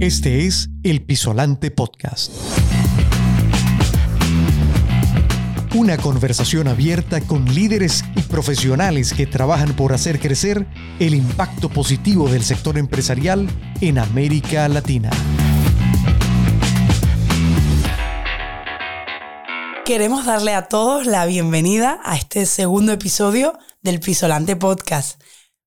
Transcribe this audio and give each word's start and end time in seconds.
Este 0.00 0.46
es 0.46 0.70
El 0.84 1.02
Pisolante 1.02 1.72
Podcast. 1.72 2.30
Una 5.74 5.96
conversación 5.96 6.68
abierta 6.68 7.20
con 7.20 7.52
líderes 7.52 8.04
y 8.14 8.22
profesionales 8.22 9.12
que 9.12 9.26
trabajan 9.26 9.74
por 9.74 9.92
hacer 9.92 10.20
crecer 10.20 10.68
el 11.00 11.16
impacto 11.16 11.68
positivo 11.68 12.28
del 12.28 12.44
sector 12.44 12.78
empresarial 12.78 13.48
en 13.80 13.98
América 13.98 14.68
Latina. 14.68 15.10
Queremos 19.84 20.26
darle 20.26 20.54
a 20.54 20.68
todos 20.68 21.06
la 21.06 21.26
bienvenida 21.26 21.98
a 22.04 22.14
este 22.14 22.46
segundo 22.46 22.92
episodio 22.92 23.58
del 23.82 23.98
Pisolante 23.98 24.54
Podcast. 24.54 25.20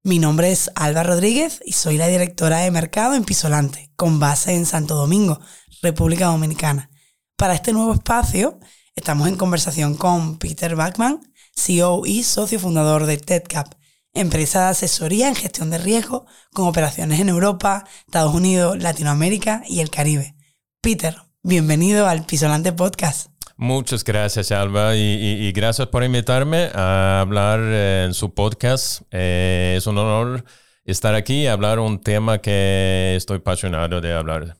Mi 0.03 0.17
nombre 0.17 0.51
es 0.51 0.71
Alba 0.73 1.03
Rodríguez 1.03 1.61
y 1.63 1.73
soy 1.73 1.97
la 1.97 2.07
directora 2.07 2.57
de 2.57 2.71
mercado 2.71 3.13
en 3.13 3.23
Pisolante, 3.23 3.91
con 3.95 4.19
base 4.19 4.55
en 4.55 4.65
Santo 4.65 4.95
Domingo, 4.95 5.39
República 5.83 6.25
Dominicana. 6.25 6.89
Para 7.37 7.53
este 7.53 7.71
nuevo 7.71 7.93
espacio, 7.93 8.59
estamos 8.95 9.27
en 9.27 9.37
conversación 9.37 9.93
con 9.93 10.39
Peter 10.39 10.75
Bachman, 10.75 11.21
CEO 11.55 12.07
y 12.07 12.23
socio 12.23 12.59
fundador 12.59 13.05
de 13.05 13.17
TEDCAP, 13.17 13.75
empresa 14.15 14.61
de 14.61 14.69
asesoría 14.69 15.27
en 15.27 15.35
gestión 15.35 15.69
de 15.69 15.77
riesgo 15.77 16.25
con 16.51 16.67
operaciones 16.67 17.19
en 17.19 17.29
Europa, 17.29 17.85
Estados 18.07 18.33
Unidos, 18.33 18.81
Latinoamérica 18.81 19.61
y 19.67 19.81
el 19.81 19.91
Caribe. 19.91 20.35
Peter, 20.81 21.15
bienvenido 21.43 22.07
al 22.07 22.25
Pisolante 22.25 22.73
Podcast. 22.73 23.30
Muchas 23.61 24.03
gracias, 24.03 24.51
Alba, 24.51 24.95
y, 24.95 25.51
gracias 25.51 25.87
por 25.89 26.03
invitarme 26.03 26.71
a 26.73 27.21
hablar 27.21 27.59
eh, 27.61 28.05
en 28.07 28.15
su 28.15 28.33
podcast. 28.33 29.03
Eh, 29.11 29.75
es 29.77 29.85
un 29.85 29.99
honor 29.99 30.45
estar 30.83 31.13
aquí 31.13 31.43
y 31.43 31.47
hablar 31.47 31.77
un 31.77 32.01
tema 32.01 32.39
que 32.41 33.13
estoy 33.15 33.37
apasionado 33.37 34.01
de 34.01 34.13
hablar. 34.13 34.57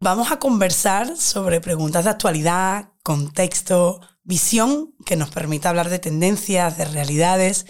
Vamos 0.00 0.32
a 0.32 0.38
conversar 0.38 1.14
sobre 1.18 1.60
preguntas 1.60 2.04
de 2.04 2.10
actualidad, 2.10 2.92
contexto, 3.02 4.00
visión 4.22 4.94
que 5.04 5.16
nos 5.16 5.28
permita 5.30 5.68
hablar 5.68 5.90
de 5.90 5.98
tendencias, 5.98 6.78
de 6.78 6.86
realidades 6.86 7.66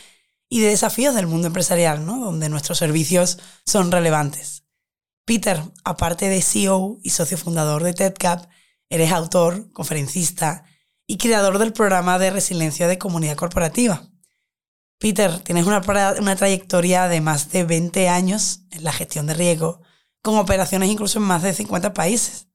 y 0.49 0.61
de 0.61 0.69
desafíos 0.69 1.17
del 1.17 1.27
mundo 1.27 1.49
empresarial, 1.49 2.07
¿no? 2.07 2.21
donde 2.21 2.49
nuestros 2.49 2.79
servicios 2.79 3.41
son 3.67 3.91
relevantes. 3.91 4.63
Peter, 5.25 5.61
aparte 5.83 6.29
de 6.29 6.41
CEO 6.41 7.01
y 7.03 7.11
socio 7.11 7.37
fundador 7.37 7.83
de 7.83 7.95
TEDCAP, 7.95 8.47
eres 8.91 9.13
autor, 9.13 9.73
conferencista 9.73 10.65
y 11.07 11.19
creador 11.19 11.59
del 11.59 11.73
programa 11.73 12.19
de 12.19 12.31
resiliencia 12.31 12.89
de 12.89 12.99
comunidad 12.99 13.37
corporativa. 13.37 14.09
Peter, 14.99 15.39
tienes 15.41 15.67
una, 15.67 15.81
una 16.19 16.37
trayectoria 16.37 17.09
de 17.09 17.21
más 17.21 17.51
de 17.51 17.65
20 17.65 18.09
años 18.09 18.63
en 18.71 18.85
la 18.85 18.93
gestión 18.93 19.27
de 19.27 19.35
riesgo, 19.35 19.81
con 20.23 20.37
operaciones 20.37 20.91
incluso 20.91 21.19
en 21.19 21.25
más 21.25 21.43
de 21.43 21.55
50 21.55 21.95
países. 21.95 22.49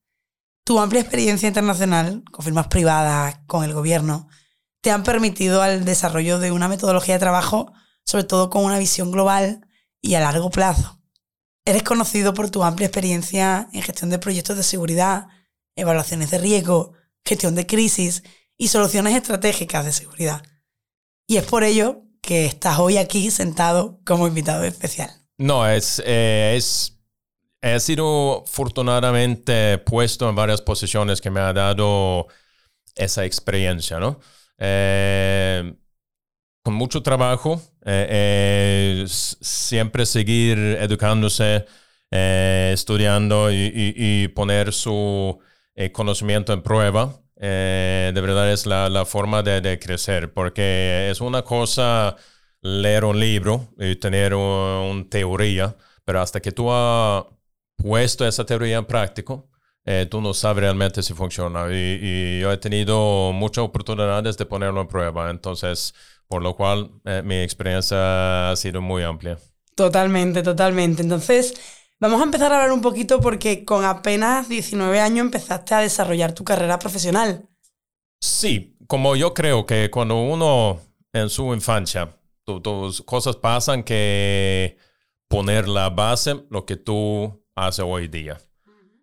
Tu 0.64 0.78
amplia 0.78 1.00
experiencia 1.00 1.48
internacional, 1.48 2.22
con 2.30 2.44
firmas 2.44 2.68
privadas, 2.68 3.40
con 3.46 3.64
el 3.64 3.72
gobierno, 3.72 4.28
te 4.82 4.90
han 4.90 5.02
permitido 5.02 5.64
el 5.64 5.84
desarrollo 5.84 6.38
de 6.38 6.52
una 6.52 6.68
metodología 6.68 7.14
de 7.14 7.20
trabajo, 7.20 7.72
sobre 8.04 8.24
todo 8.24 8.50
con 8.50 8.64
una 8.64 8.78
visión 8.78 9.10
global 9.10 9.66
y 10.02 10.14
a 10.14 10.20
largo 10.20 10.50
plazo. 10.50 11.00
Eres 11.64 11.82
conocido 11.82 12.34
por 12.34 12.50
tu 12.50 12.62
amplia 12.62 12.88
experiencia 12.88 13.70
en 13.72 13.80
gestión 13.80 14.10
de 14.10 14.18
proyectos 14.18 14.58
de 14.58 14.62
seguridad, 14.62 15.28
evaluaciones 15.76 16.30
de 16.30 16.38
riesgo, 16.38 16.92
gestión 17.24 17.54
de 17.54 17.66
crisis 17.66 18.22
y 18.56 18.68
soluciones 18.68 19.14
estratégicas 19.14 19.84
de 19.84 19.92
seguridad. 19.92 20.42
Y 21.26 21.36
es 21.36 21.44
por 21.44 21.64
ello 21.64 22.02
que 22.20 22.46
estás 22.46 22.78
hoy 22.78 22.96
aquí 22.96 23.30
sentado 23.30 24.00
como 24.04 24.26
invitado 24.26 24.64
especial. 24.64 25.10
No, 25.36 25.68
es, 25.68 26.02
eh, 26.04 26.54
es 26.56 26.98
he 27.60 27.80
sido 27.80 28.42
afortunadamente 28.42 29.78
puesto 29.78 30.28
en 30.28 30.34
varias 30.34 30.60
posiciones 30.60 31.20
que 31.20 31.30
me 31.30 31.40
ha 31.40 31.52
dado 31.52 32.26
esa 32.94 33.24
experiencia, 33.24 33.98
¿no? 33.98 34.20
Eh, 34.58 35.74
con 36.62 36.74
mucho 36.74 37.02
trabajo, 37.02 37.60
eh, 37.84 39.04
siempre 39.08 40.06
seguir 40.06 40.58
educándose, 40.58 41.66
estudiando 42.10 43.50
y, 43.50 44.28
poner 44.28 44.72
su 44.72 45.38
conocimiento 45.92 46.52
en 46.52 46.62
prueba. 46.62 47.20
Eh, 47.36 48.12
de 48.14 48.20
verdad 48.20 48.50
es 48.52 48.66
la, 48.66 49.04
forma 49.04 49.42
de, 49.42 49.78
crecer, 49.78 50.32
porque 50.32 51.10
es 51.10 51.20
una 51.20 51.42
cosa 51.42 52.16
leer 52.60 53.04
un 53.04 53.18
libro 53.20 53.68
y 53.78 53.96
tener 53.96 54.34
una 54.34 55.06
teoría, 55.08 55.76
pero 56.04 56.20
hasta 56.20 56.40
que 56.40 56.52
tú 56.52 56.72
has 56.72 57.24
puesto 57.76 58.26
esa 58.26 58.46
teoría 58.46 58.78
en 58.78 58.86
práctico, 58.86 59.50
eh, 59.84 60.06
tú 60.10 60.20
no 60.20 60.32
sabes 60.32 60.62
realmente 60.62 61.02
si 61.02 61.12
funciona. 61.12 61.66
Y, 61.70 62.40
yo 62.40 62.52
he 62.52 62.56
tenido 62.56 63.32
muchas 63.32 63.64
oportunidades 63.64 64.36
de 64.38 64.46
ponerlo 64.46 64.80
en 64.80 64.88
prueba, 64.88 65.30
entonces, 65.30 65.94
por 66.28 66.42
lo 66.42 66.56
cual 66.56 66.90
eh, 67.04 67.22
mi 67.24 67.42
experiencia 67.42 68.50
ha 68.50 68.56
sido 68.56 68.80
muy 68.80 69.02
amplia. 69.02 69.38
Totalmente, 69.74 70.42
totalmente. 70.42 71.02
Entonces, 71.02 71.54
Vamos 72.04 72.20
a 72.20 72.24
empezar 72.24 72.52
a 72.52 72.56
hablar 72.56 72.72
un 72.72 72.82
poquito 72.82 73.18
porque 73.18 73.64
con 73.64 73.82
apenas 73.82 74.46
19 74.50 75.00
años 75.00 75.24
empezaste 75.24 75.72
a 75.72 75.78
desarrollar 75.78 76.34
tu 76.34 76.44
carrera 76.44 76.78
profesional. 76.78 77.48
Sí, 78.20 78.76
como 78.86 79.16
yo 79.16 79.32
creo 79.32 79.64
que 79.64 79.90
cuando 79.90 80.20
uno 80.20 80.82
en 81.14 81.30
su 81.30 81.54
infancia, 81.54 82.14
tus 82.44 83.00
cosas 83.00 83.36
pasan 83.36 83.82
que 83.82 84.76
poner 85.28 85.66
la 85.66 85.88
base, 85.88 86.44
lo 86.50 86.66
que 86.66 86.76
tú 86.76 87.42
haces 87.54 87.86
hoy 87.88 88.08
día. 88.08 88.38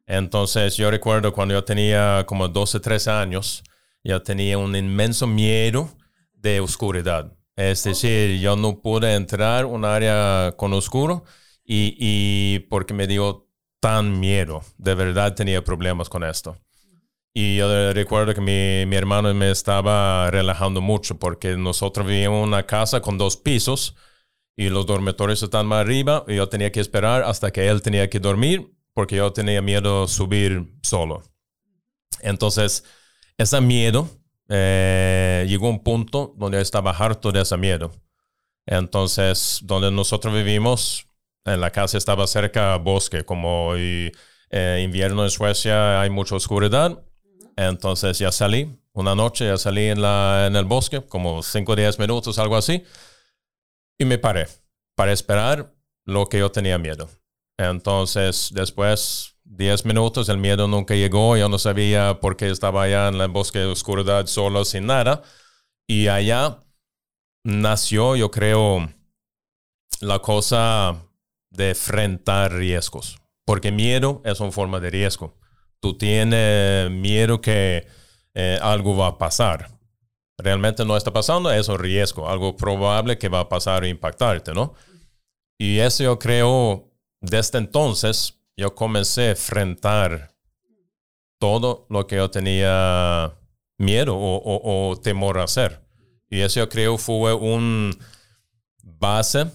Entonces 0.06 0.78
yo 0.78 0.92
recuerdo 0.92 1.34
cuando 1.34 1.56
yo 1.56 1.64
tenía 1.64 2.24
como 2.28 2.50
12, 2.50 2.82
13 2.82 3.10
años, 3.10 3.64
yo 4.04 4.22
tenía 4.22 4.60
un 4.60 4.76
inmenso 4.76 5.26
miedo 5.26 5.90
de 6.34 6.60
oscuridad. 6.60 7.34
Es 7.56 7.84
decir, 7.84 8.40
yo 8.40 8.56
no 8.56 8.80
pude 8.80 9.16
entrar 9.16 9.66
en 9.66 9.72
un 9.72 9.86
área 9.86 10.54
con 10.56 10.72
oscuro 10.74 11.24
y, 11.74 12.60
porque 12.70 12.94
me 12.94 13.08
dio 13.08 13.48
tan 13.80 14.20
miedo, 14.20 14.62
de 14.78 14.94
verdad 14.94 15.36
tenía 15.36 15.64
problemas 15.64 16.10
con 16.10 16.24
esto. 16.24 16.58
Y 17.34 17.56
yo 17.56 17.94
recuerdo 17.94 18.34
que 18.34 18.42
mi, 18.42 18.86
mi, 18.86 18.98
hermano 18.98 19.34
me 19.34 19.52
estaba 19.52 20.30
relajando 20.30 20.82
mucho 20.82 21.18
porque 21.18 21.56
nosotros 21.56 22.06
vivíamos 22.06 22.40
en 22.40 22.50
una 22.50 22.66
casa 22.66 23.02
con 23.02 23.18
dos 23.18 23.38
pisos 23.38 23.96
y 24.58 24.70
los 24.70 24.86
dormitorios 24.86 25.42
están 25.42 25.66
más 25.66 25.82
arriba 25.82 26.26
y 26.28 26.36
yo 26.36 26.50
tenía 26.50 26.74
que 26.74 26.82
esperar 26.82 27.24
hasta 27.24 27.52
que 27.52 27.70
él 27.70 27.82
tenía 27.82 28.10
que 28.10 28.20
dormir 28.20 28.74
porque 28.94 29.16
yo 29.16 29.32
tenía 29.32 29.62
miedo 29.62 30.10
subir 30.10 30.78
solo. 30.84 31.24
Entonces, 32.22 32.84
ese 33.38 33.62
miedo 33.62 34.10
eh, 34.50 35.46
llegó 35.48 35.68
a 35.68 35.72
un 35.72 35.84
punto 35.84 36.34
donde 36.38 36.60
estaba 36.60 36.92
harto 36.92 37.32
de 37.32 37.42
ese 37.42 37.56
miedo. 37.56 37.94
Entonces, 38.66 39.60
donde 39.64 39.90
nosotros 39.90 40.34
vivimos, 40.34 41.08
en 41.46 41.62
la 41.62 41.72
casa 41.72 41.98
estaba 41.98 42.28
cerca 42.28 42.76
bosque, 42.78 43.24
como 43.24 43.68
hoy 43.68 44.12
eh, 44.50 44.82
invierno 44.84 45.24
en 45.24 45.30
Suecia 45.30 46.02
hay 46.02 46.10
mucha 46.10 46.36
oscuridad. 46.36 47.04
Entonces 47.56 48.20
ya 48.20 48.32
salí, 48.32 48.80
una 48.94 49.16
noche 49.16 49.46
ya 49.46 49.58
salí 49.58 49.88
en, 49.88 50.02
la, 50.02 50.46
en 50.48 50.56
el 50.56 50.66
bosque, 50.66 51.02
como 51.02 51.44
5 51.44 51.72
o 51.72 51.76
10 51.76 52.00
minutos, 52.00 52.40
algo 52.40 52.56
así, 52.56 52.84
y 53.98 54.06
me 54.06 54.18
paré 54.18 54.48
para 54.96 55.12
esperar 55.12 55.74
lo 56.06 56.28
que 56.28 56.40
yo 56.40 56.52
tenía 56.52 56.78
miedo. 56.78 57.10
Entonces, 57.58 58.50
después 58.54 59.36
10 59.44 59.86
minutos, 59.86 60.30
el 60.30 60.38
miedo 60.38 60.68
nunca 60.68 60.96
llegó, 60.96 61.38
yo 61.38 61.50
no 61.50 61.60
sabía 61.60 62.20
por 62.20 62.38
qué 62.38 62.50
estaba 62.50 62.84
allá 62.84 63.10
en 63.10 63.16
el 63.16 63.28
bosque 63.28 63.60
de 63.60 63.66
oscuridad 63.66 64.26
solo, 64.28 64.66
sin 64.66 64.88
nada. 64.88 65.22
Y 65.88 66.08
allá 66.08 66.60
nació, 67.44 68.16
yo 68.16 68.32
creo, 68.32 68.90
la 70.00 70.20
cosa 70.20 71.04
de 71.52 71.70
enfrentar 71.70 72.54
riesgos, 72.54 73.20
porque 73.46 73.72
miedo 73.72 74.22
es 74.26 74.40
una 74.40 74.52
forma 74.52 74.80
de 74.80 74.90
riesgo. 74.90 75.38
Tú 75.80 75.98
tienes 75.98 76.90
miedo 76.90 77.42
que 77.42 77.88
eh, 78.34 78.60
algo 78.62 78.96
va 78.96 79.08
a 79.08 79.18
pasar. 79.18 79.70
Realmente 80.38 80.86
no 80.86 80.98
está 80.98 81.12
pasando, 81.14 81.52
es 81.52 81.68
un 81.68 81.78
riesgo, 81.78 82.28
algo 82.30 82.56
probable 82.56 83.18
que 83.18 83.30
va 83.30 83.42
a 83.42 83.50
pasar 83.50 83.84
e 83.84 83.90
impactarte, 83.90 84.54
¿no? 84.54 84.74
Y 85.60 85.80
eso 85.80 86.04
yo 86.04 86.18
creo, 86.18 86.90
desde 87.20 87.60
entonces, 87.60 88.40
yo 88.58 88.74
comencé 88.74 89.24
a 89.24 89.30
enfrentar 89.32 90.34
todo 91.40 91.86
lo 91.90 92.08
que 92.08 92.16
yo 92.16 92.32
tenía 92.32 93.36
miedo 93.78 94.16
o, 94.16 94.92
o 94.92 95.00
temor 95.00 95.38
a 95.38 95.44
hacer. 95.44 95.82
Y 96.30 96.40
eso 96.42 96.62
yo 96.62 96.70
creo 96.70 96.98
fue 96.98 97.34
un 97.34 97.92
base 98.84 99.48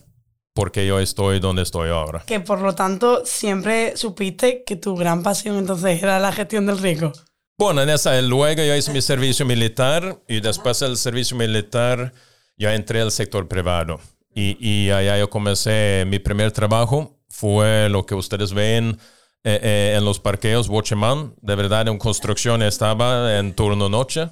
porque 0.56 0.84
yo 0.84 0.98
estoy 0.98 1.38
donde 1.38 1.62
estoy 1.62 1.90
ahora. 1.90 2.24
Que 2.26 2.40
por 2.40 2.60
lo 2.60 2.74
tanto 2.74 3.24
siempre 3.24 3.96
supiste 3.96 4.64
que 4.64 4.74
tu 4.74 4.96
gran 4.96 5.22
pasión 5.22 5.58
entonces 5.58 6.02
era 6.02 6.18
la 6.18 6.32
gestión 6.32 6.66
del 6.66 6.78
riesgo. 6.78 7.12
Bueno, 7.58 7.82
en 7.82 7.90
esa, 7.90 8.20
luego 8.22 8.62
yo 8.62 8.74
hice 8.74 8.92
mi 8.92 9.02
servicio 9.02 9.46
militar 9.46 10.18
y 10.26 10.40
después 10.40 10.80
del 10.80 10.96
servicio 10.96 11.36
militar 11.36 12.12
yo 12.56 12.70
entré 12.70 13.02
al 13.02 13.12
sector 13.12 13.46
privado. 13.46 14.00
Y, 14.34 14.56
y 14.58 14.90
allá 14.90 15.18
yo 15.18 15.30
comencé, 15.30 16.04
mi 16.08 16.18
primer 16.18 16.50
trabajo 16.52 17.16
fue 17.28 17.88
lo 17.88 18.04
que 18.04 18.14
ustedes 18.14 18.52
ven 18.52 18.98
eh, 19.44 19.60
eh, 19.62 19.94
en 19.96 20.04
los 20.04 20.18
parqueos 20.18 20.68
Watchman. 20.68 21.34
De 21.40 21.54
verdad, 21.54 21.86
en 21.86 21.98
construcción 21.98 22.62
estaba 22.62 23.38
en 23.38 23.54
turno 23.54 23.88
noche. 23.88 24.28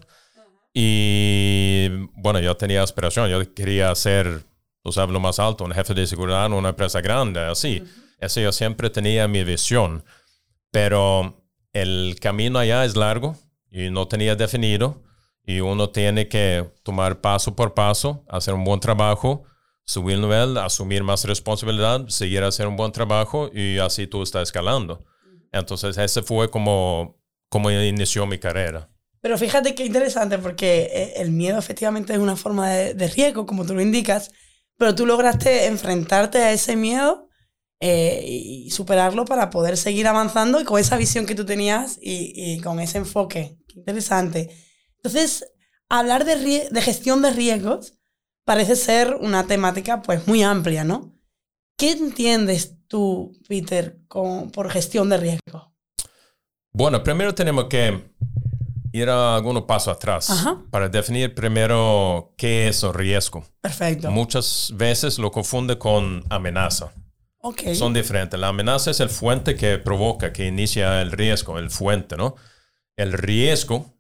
Y 0.73 1.89
bueno, 2.17 2.41
yo 2.41 2.57
tenía 2.57 2.83
aspiración. 2.83 3.31
Yo 3.31 3.55
quería 3.55 3.95
ser, 3.95 4.43
tú 4.85 4.93
sabes, 4.93 5.13
lo 5.13 5.21
más 5.21 5.39
alto, 5.39 5.65
un 5.65 5.73
jefe 5.73 5.95
de 5.95 6.07
seguridad 6.07 6.47
en 6.47 6.53
una 6.53 6.69
empresa 6.69 7.01
grande, 7.01 7.41
así. 7.41 7.83
Eso 8.21 8.41
yo 8.41 8.53
siempre 8.53 8.91
tenía 8.91 9.27
mi 9.27 9.43
visión. 9.43 10.05
Pero 10.71 11.43
el 11.73 12.17
camino 12.21 12.59
allá 12.59 12.85
es 12.85 12.95
largo 12.95 13.37
y 13.71 13.91
no 13.91 14.07
tenía 14.07 14.37
definido. 14.37 15.03
Y 15.47 15.61
uno 15.61 15.91
tiene 15.91 16.29
que 16.29 16.71
tomar 16.83 17.21
paso 17.21 17.57
por 17.57 17.75
paso, 17.75 18.25
hacer 18.29 18.55
un 18.55 18.65
buen 18.65 18.81
trabajo, 18.81 19.45
subir 19.85 20.17
el 20.17 20.23
nivel, 20.23 20.57
asumir 20.59 21.03
más 21.03 21.25
responsabilidad, 21.25 22.07
seguir 22.09 22.43
haciendo 22.45 22.71
un 22.71 22.77
buen 22.77 22.93
trabajo 22.93 23.51
y 23.53 23.79
así 23.79 24.07
tú 24.07 24.23
estás 24.23 24.45
escalando. 24.45 25.05
Entonces, 25.53 25.97
ese 25.99 26.23
fue 26.23 26.51
como, 26.51 27.19
como 27.49 27.71
inició 27.71 28.27
mi 28.27 28.39
carrera. 28.39 28.89
Pero 29.25 29.39
fíjate 29.39 29.75
qué 29.75 29.87
interesante, 29.87 30.37
porque 30.37 30.91
eh, 30.93 31.13
el 31.17 31.31
miedo 31.31 31.59
efectivamente 31.59 32.13
es 32.13 32.19
una 32.19 32.37
forma 32.37 32.69
de, 32.71 33.09
riesgo, 33.09 33.47
como 33.47 33.65
tú 33.65 33.75
lo 33.75 33.81
indicas, 33.81 34.31
pero 34.77 34.95
tú 34.95 35.07
lograste 35.07 35.67
enfrentarte 35.67 36.39
a 36.39 36.53
ese 36.53 36.77
miedo 36.77 37.29
eh, 37.81 38.23
y 38.25 38.71
superarlo 38.71 39.25
para 39.25 39.51
poder 39.51 39.77
seguir 39.77 40.07
avanzando 40.07 40.65
con 40.65 40.81
esa 40.81 40.97
visión 40.97 41.27
que 41.27 41.35
tú 41.35 41.45
tenías 41.45 41.99
y, 42.01 42.61
con 42.61 42.81
ese 42.81 42.99
enfoque. 42.99 43.59
Qué 43.69 43.81
interesante. 43.81 44.51
Entonces, 44.97 45.53
hablar 45.89 46.25
de, 46.25 46.69
de 46.71 46.83
gestión 46.83 47.23
de 47.23 47.31
riesgos 47.31 47.99
parece 48.45 48.77
ser 48.77 49.17
una 49.21 49.47
temática 49.47 50.03
pues 50.03 50.27
muy 50.27 50.43
amplia, 50.43 50.85
¿no? 50.85 51.15
¿Qué 51.77 51.91
entiendes 51.91 52.77
tú, 52.87 53.33
Peter, 53.49 53.99
por 54.09 54.71
gestión 54.71 55.09
de 55.09 55.17
riesgo? 55.17 55.75
Bueno, 56.73 57.03
primero 57.03 57.35
tenemos 57.35 57.67
que 57.67 58.15
ir 58.95 59.11
a 59.11 59.35
algunos 59.35 59.65
pasos 59.65 59.97
atrás 59.97 60.47
para 60.71 60.89
definir 60.89 61.35
primero 61.35 62.33
qué 62.37 62.69
es 62.69 62.85
el 62.85 62.95
riesgo. 62.95 63.45
Perfecto. 63.61 64.09
Muchas 64.13 64.73
veces 64.77 65.19
lo 65.19 65.33
confunde 65.33 65.79
con 65.79 66.23
amenaza. 66.31 66.93
Okay. 67.39 67.75
Son 67.75 67.93
diferentes. 67.93 68.39
La 68.39 68.49
amenaza 68.49 68.93
es 68.93 69.01
el 69.01 69.11
fuente 69.11 69.57
que 69.57 69.79
provoca, 69.79 70.33
que 70.33 70.47
inicia 70.47 71.03
el 71.03 71.11
riesgo, 71.11 71.59
el 71.59 71.71
fuente, 71.71 72.17
¿no? 72.17 72.37
El 72.97 73.13
riesgo 73.13 73.97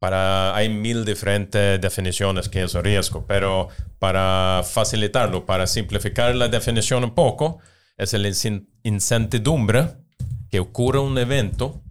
para, 0.00 0.52
hay 0.56 0.68
mil 0.68 1.04
diferentes 1.04 1.80
definiciones 1.80 2.48
que 2.48 2.64
es 2.64 2.74
el 2.74 2.82
riesgo, 2.82 3.24
pero 3.24 3.68
para 4.00 4.62
facilitarlo, 4.64 5.46
para 5.46 5.68
simplificar 5.68 6.34
la 6.34 6.48
definición 6.48 7.04
un 7.04 7.14
poco, 7.14 7.60
es 7.96 8.12
la 8.14 8.28
incertidumbre 8.82 9.94
que 10.50 10.58
ocurre 10.58 10.98
un 10.98 11.16
evento 11.18 11.84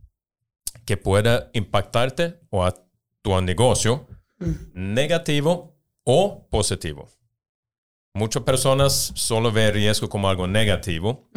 que 0.92 0.98
pueda 0.98 1.50
impactarte 1.54 2.42
o 2.50 2.66
a 2.66 2.74
tu 3.22 3.40
negocio 3.40 4.08
negativo 4.74 5.80
o 6.04 6.50
positivo. 6.50 7.08
Muchas 8.14 8.44
personas 8.44 9.14
solo 9.16 9.54
ven 9.54 9.74
riesgo 9.74 10.10
como 10.10 10.28
algo 10.28 10.48
negativo, 10.48 11.30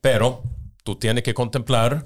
pero 0.00 0.44
tú 0.84 0.94
tienes 0.94 1.24
que 1.24 1.34
contemplar 1.34 2.04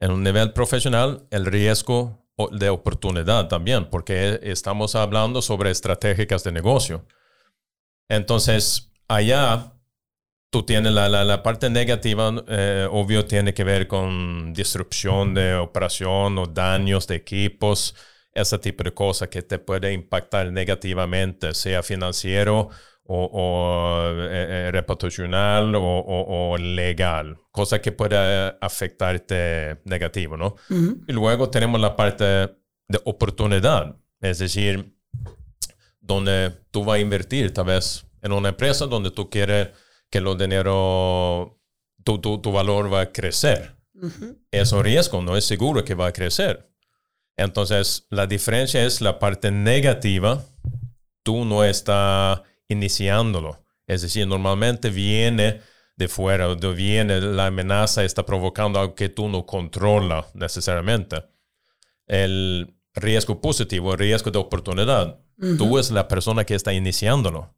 en 0.00 0.12
un 0.12 0.22
nivel 0.22 0.54
profesional 0.54 1.26
el 1.30 1.44
riesgo 1.44 2.26
de 2.52 2.70
oportunidad 2.70 3.48
también, 3.48 3.90
porque 3.90 4.40
estamos 4.44 4.94
hablando 4.94 5.42
sobre 5.42 5.70
estratégicas 5.70 6.42
de 6.42 6.52
negocio. 6.52 7.04
Entonces, 8.08 8.90
allá 9.08 9.73
tú 10.54 10.62
tienes 10.62 10.92
la, 10.92 11.08
la, 11.08 11.42
parte 11.42 11.68
negativa, 11.68 12.32
eh, 12.46 12.86
obvio, 12.88 13.24
tiene 13.26 13.52
que 13.52 13.64
ver 13.64 13.88
con 13.88 14.52
disrupción 14.52 15.34
de 15.34 15.56
operación 15.56 16.38
o 16.38 16.46
daños 16.46 17.08
de 17.08 17.16
equipos, 17.16 17.96
ese 18.32 18.60
tipo 18.60 18.84
de 18.84 18.94
cosas 18.94 19.30
que 19.30 19.42
te 19.42 19.58
puede 19.58 19.92
impactar 19.92 20.52
negativamente, 20.52 21.54
sea 21.54 21.82
financiero 21.82 22.70
o, 23.02 24.00
eh, 24.08 24.46
eh, 24.48 24.70
reputacional 24.70 25.72
o, 25.74 26.56
legal, 26.56 27.36
cosa 27.50 27.80
que 27.80 27.90
puede 27.90 28.16
afectarte 28.60 29.80
negativo, 29.86 30.36
¿no? 30.36 30.54
Y 31.08 31.12
luego 31.12 31.50
tenemos 31.50 31.80
la 31.80 31.96
parte 31.96 32.24
de 32.24 33.00
oportunidad, 33.04 33.96
es 34.20 34.38
decir, 34.38 34.94
donde 36.00 36.52
tú 36.70 36.84
vas 36.84 36.98
a 36.98 37.00
invertir 37.00 37.52
tal 37.52 37.64
vez 37.64 38.06
en 38.22 38.30
una 38.30 38.50
empresa 38.50 38.86
donde 38.86 39.10
tú 39.10 39.28
quieres 39.28 39.70
que 40.14 40.20
los 40.20 40.38
dinero, 40.38 41.58
tu, 42.04 42.20
tu, 42.20 42.38
tu, 42.38 42.52
valor 42.52 42.92
va 42.92 43.00
a 43.00 43.12
crecer. 43.12 43.74
Es 44.52 44.70
un 44.70 44.84
riesgo, 44.84 45.20
no 45.20 45.36
es 45.36 45.44
seguro 45.44 45.84
que 45.84 45.96
va 45.96 46.06
a 46.06 46.12
crecer. 46.12 46.70
Entonces, 47.36 48.06
la 48.10 48.28
diferencia 48.28 48.84
es 48.84 49.00
la 49.00 49.18
parte 49.18 49.50
negativa. 49.50 50.40
Tú 51.24 51.44
no 51.44 51.64
estás 51.64 52.42
iniciándolo. 52.68 53.64
Es 53.88 54.02
decir, 54.02 54.28
normalmente 54.28 54.88
viene 54.90 55.62
de 55.96 56.06
fuera, 56.06 56.54
de 56.54 56.72
viene 56.72 57.20
la 57.20 57.46
amenaza, 57.46 58.04
está 58.04 58.24
provocando 58.24 58.78
algo 58.78 58.94
que 58.94 59.08
tú 59.08 59.28
no 59.28 59.44
controlas 59.44 60.26
necesariamente. 60.32 61.24
El 62.06 62.72
riesgo 62.94 63.40
positivo, 63.40 63.94
el 63.94 63.98
riesgo 63.98 64.30
de 64.30 64.38
oportunidad, 64.38 65.18
tú 65.58 65.76
es 65.76 65.90
la 65.90 66.06
persona 66.06 66.44
que 66.44 66.54
está 66.54 66.72
iniciándolo. 66.72 67.52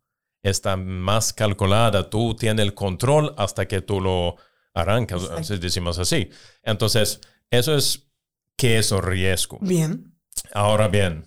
Está 0.47 0.77
más 0.77 1.33
calculada, 1.33 2.09
tú 2.09 2.37
tienes 2.37 2.65
el 2.65 2.73
control 2.73 3.35
hasta 3.37 3.67
que 3.67 3.81
tú 3.81 4.01
lo 4.01 4.37
arrancas, 4.75 5.49
decimos 5.61 5.99
así. 5.99 6.31
Entonces, 6.63 7.21
eso 7.51 7.75
es 7.75 8.07
qué 8.57 8.79
es 8.79 8.93
el 8.93 9.03
riesgo. 9.03 9.59
Bien. 9.61 10.15
Ahora 10.53 10.87
bien, 10.87 11.27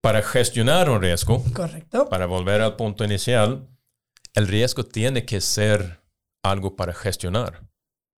para 0.00 0.22
gestionar 0.22 0.90
un 0.90 1.00
riesgo, 1.00 1.44
Correcto. 1.52 2.08
para 2.08 2.26
volver 2.26 2.62
al 2.62 2.74
punto 2.74 3.04
inicial, 3.04 3.68
el 4.34 4.48
riesgo 4.48 4.82
tiene 4.82 5.24
que 5.24 5.40
ser 5.40 6.00
algo 6.42 6.74
para 6.74 6.94
gestionar. 6.94 7.62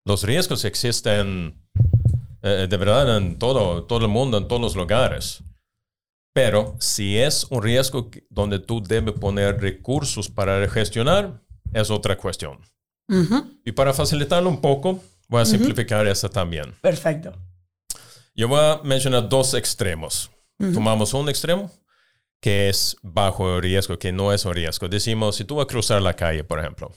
Los 0.07 0.23
riesgos 0.23 0.65
existen 0.65 1.63
eh, 2.43 2.67
de 2.69 2.77
verdad 2.79 3.19
en 3.19 3.39
todo, 3.39 3.85
todo 3.85 4.01
el 4.01 4.09
mundo, 4.09 4.39
en 4.39 4.49
todos 4.49 4.63
los 4.63 4.75
lugares. 4.75 5.43
Pero 6.35 6.77
si 6.81 7.17
es 7.17 7.47
un 7.49 7.63
riesgo 7.63 8.11
donde 8.29 8.59
tú 8.59 8.83
debes 8.83 9.15
poner 9.15 9.61
recursos 9.61 10.29
para 10.29 10.69
gestionar, 10.69 11.41
es 11.73 11.91
otra 11.91 12.19
cuestión. 12.19 12.59
Y 13.65 13.73
para 13.73 13.95
facilitarlo 13.95 14.51
un 14.51 14.61
poco, 14.61 15.01
voy 15.29 15.43
a 15.43 15.45
simplificar 15.45 16.07
eso 16.09 16.29
también. 16.29 16.75
Perfecto. 16.81 17.33
Yo 18.35 18.49
voy 18.49 18.61
a 18.61 18.81
mencionar 18.83 19.29
dos 19.29 19.55
extremos. 19.55 20.31
Tomamos 20.59 21.15
un 21.15 21.29
extremo 21.29 21.71
que 22.41 22.69
es 22.69 22.97
bajo 23.03 23.61
riesgo, 23.61 23.99
que 23.99 24.11
no 24.13 24.33
es 24.33 24.45
un 24.45 24.55
riesgo. 24.55 24.89
Decimos, 24.89 25.37
si 25.37 25.45
tú 25.45 25.57
vas 25.57 25.65
a 25.65 25.69
cruzar 25.69 26.03
la 26.03 26.15
calle, 26.15 26.43
por 26.43 26.59
ejemplo. 26.59 26.91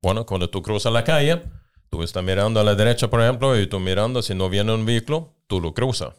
Bueno, 0.00 0.24
cuando 0.24 0.48
tú 0.48 0.62
cruzas 0.62 0.92
la 0.92 1.02
calle, 1.02 1.42
tú 1.90 2.02
estás 2.04 2.22
mirando 2.22 2.60
a 2.60 2.64
la 2.64 2.76
derecha, 2.76 3.10
por 3.10 3.20
ejemplo, 3.20 3.58
y 3.58 3.66
tú 3.66 3.80
mirando, 3.80 4.22
si 4.22 4.34
no 4.34 4.48
viene 4.48 4.72
un 4.72 4.86
vehículo, 4.86 5.34
tú 5.48 5.60
lo 5.60 5.74
cruzas. 5.74 6.14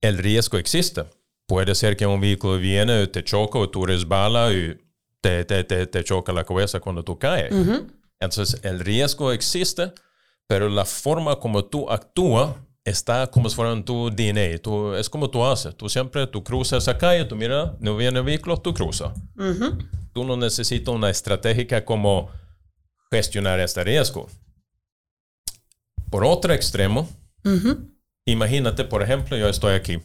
El 0.00 0.18
riesgo 0.18 0.56
existe. 0.56 1.04
Puede 1.46 1.74
ser 1.74 1.96
que 1.96 2.06
un 2.06 2.20
vehículo 2.20 2.58
viene, 2.58 3.06
te 3.06 3.22
choca 3.22 3.58
o 3.58 3.68
tú 3.68 3.84
resbala 3.84 4.52
y 4.52 4.78
te, 5.20 5.44
te, 5.44 5.64
te, 5.64 5.86
te 5.86 6.04
choca 6.04 6.32
la 6.32 6.44
cabeza 6.44 6.80
cuando 6.80 7.02
tú 7.04 7.18
caes. 7.18 7.52
Entonces, 8.20 8.60
el 8.64 8.80
riesgo 8.80 9.32
existe, 9.32 9.92
pero 10.46 10.68
la 10.68 10.84
forma 10.84 11.36
como 11.36 11.64
tú 11.64 11.90
actúas 11.90 12.54
está 12.84 13.26
como 13.30 13.48
si 13.48 13.56
fuera 13.56 13.72
en 13.72 13.84
tu 13.84 14.10
DNA. 14.10 14.58
Tú, 14.62 14.94
es 14.94 15.08
como 15.10 15.28
tú 15.30 15.44
haces. 15.44 15.74
Tú 15.76 15.88
siempre 15.88 16.26
tú 16.26 16.44
cruzas 16.44 16.82
esa 16.84 16.96
calle, 16.96 17.24
tú 17.24 17.36
miras, 17.36 17.72
no 17.80 17.96
viene 17.96 18.18
el 18.18 18.24
vehículo, 18.24 18.56
tú 18.58 18.72
cruzas. 18.74 19.12
Tú 20.12 20.24
no 20.24 20.36
necesitas 20.36 20.94
una 20.94 21.10
estrategia 21.10 21.84
como 21.84 22.30
gestionar 23.10 23.60
este 23.60 23.82
riesgo. 23.84 24.28
Por 26.10 26.24
otro 26.24 26.52
extremo, 26.54 27.08
imagínate, 28.24 28.84
por 28.84 29.02
ejemplo, 29.02 29.36
yo 29.36 29.48
estoy 29.48 29.74
aquí. 29.74 30.00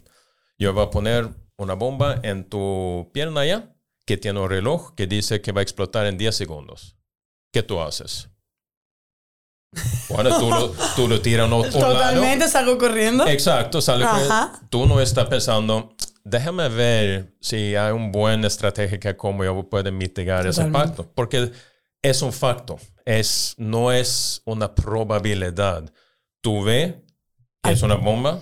Yo 0.60 0.74
voy 0.74 0.84
a 0.84 0.90
poner 0.90 1.30
una 1.58 1.74
bomba 1.74 2.20
en 2.22 2.44
tu 2.44 3.10
pierna 3.14 3.42
allá 3.42 3.74
que 4.06 4.18
tiene 4.18 4.42
un 4.42 4.50
reloj 4.50 4.94
que 4.94 5.08
dice 5.08 5.42
que 5.42 5.54
va 5.54 5.62
a 5.62 5.64
explotar 5.64 6.06
en 6.06 6.18
10 6.18 6.36
segundos. 6.36 6.98
¿Qué 7.54 7.64
tú 7.64 7.80
haces? 7.80 8.30
Bueno, 10.10 10.38
tú 10.38 10.50
lo, 10.50 10.72
tú 10.96 11.08
lo 11.08 11.22
tiras 11.22 11.50
a 11.50 11.56
otro 11.56 11.80
Totalmente 11.80 12.48
salgo 12.50 12.78
corriendo. 12.78 13.26
Exacto, 13.26 13.82
sale 13.82 14.06
Tú 14.70 14.86
no 14.86 15.00
estás 15.00 15.28
pensando, 15.28 15.96
déjame 16.26 16.68
ver 16.68 17.38
si 17.40 17.76
hay 17.76 17.94
una 17.94 18.10
buena 18.10 18.48
estrategia 18.48 19.16
como 19.16 19.46
yo 19.46 19.70
puedo 19.70 19.90
mitigar 19.94 20.46
ese 20.46 20.64
impacto. 20.64 21.10
Porque 21.16 21.52
es 22.02 22.22
un 22.22 22.34
facto, 22.34 22.78
es, 23.06 23.54
no 23.58 23.94
es 23.94 24.42
una 24.44 24.76
probabilidad. 24.76 25.90
Tú 26.42 26.64
ves 26.64 26.96
que 27.64 27.72
es 27.72 27.82
una 27.82 27.96
bomba, 27.96 28.42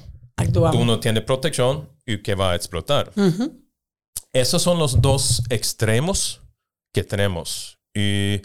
tú 0.72 0.84
no 0.84 1.00
tienes 1.00 1.24
protección 1.24 1.96
y 2.08 2.24
que 2.24 2.34
va 2.34 2.52
a 2.52 2.56
explotar. 2.56 3.12
Esos 4.34 4.64
son 4.64 4.80
los 4.80 5.02
dos 5.02 5.44
extremos 5.50 6.42
que 6.94 7.04
tenemos. 7.04 7.80
Y 7.94 8.42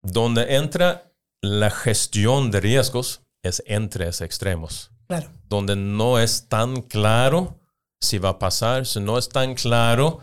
donde 0.00 0.56
entra 0.56 1.12
la 1.42 1.70
gestión 1.70 2.50
de 2.50 2.60
riesgos 2.60 3.22
es 3.42 3.62
entre 3.66 4.08
esos 4.08 4.22
extremos. 4.22 4.90
Claro. 5.08 5.30
Donde 5.48 5.76
no 5.76 6.18
es 6.18 6.48
tan 6.48 6.80
claro 6.82 7.60
si 8.00 8.18
va 8.18 8.30
a 8.30 8.38
pasar, 8.38 8.86
si 8.86 9.00
no 9.00 9.18
es 9.18 9.28
tan 9.28 9.54
claro 9.54 10.20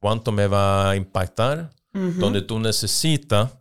cuánto 0.00 0.32
me 0.32 0.46
va 0.46 0.90
a 0.90 0.96
impactar, 0.96 1.70
donde 1.92 2.42
tú 2.42 2.58
necesitas 2.58 3.52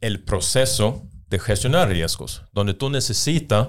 el 0.00 0.22
proceso 0.22 1.08
de 1.28 1.38
gestionar 1.38 1.88
riesgos, 1.88 2.42
donde 2.52 2.74
tú 2.74 2.90
necesitas 2.90 3.68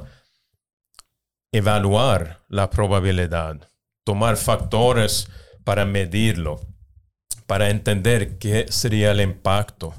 evaluar 1.52 2.44
la 2.50 2.70
probabilidad, 2.70 3.70
tomar 4.04 4.38
factores 4.38 5.28
para 5.64 5.86
medirlo, 5.86 6.60
para 7.48 7.70
entender 7.70 8.38
qué 8.38 8.66
sería 8.70 9.12
el 9.12 9.22
impacto, 9.22 9.94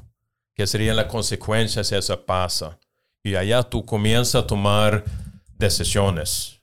qué 0.54 0.66
serían 0.66 0.96
las 0.96 1.06
consecuencias 1.06 1.88
si 1.88 1.94
eso 1.94 2.24
pasa. 2.24 2.78
Y 3.22 3.36
allá 3.36 3.62
tú 3.62 3.84
comienzas 3.84 4.42
a 4.42 4.46
tomar 4.46 5.04
decisiones. 5.56 6.60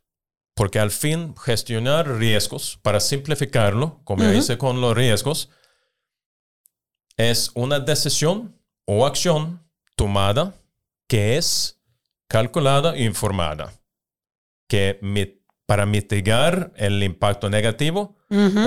Porque 0.54 0.80
al 0.80 0.92
fin, 0.92 1.34
gestionar 1.36 2.08
riesgos, 2.18 2.78
para 2.82 3.00
simplificarlo, 3.00 4.02
como 4.04 4.24
hice 4.32 4.58
con 4.58 4.82
los 4.82 4.96
riesgos, 4.96 5.50
es 7.18 7.52
una 7.56 7.80
decisión 7.80 8.56
o 8.86 9.06
acción 9.06 9.66
tomada 9.96 10.54
que 11.08 11.38
es 11.38 11.82
calculada 12.28 12.96
e 12.96 13.04
informada, 13.04 13.74
que 14.68 15.00
para 15.72 15.86
mitigar 15.86 16.74
el 16.76 17.02
impacto 17.02 17.50
negativo 17.50 18.18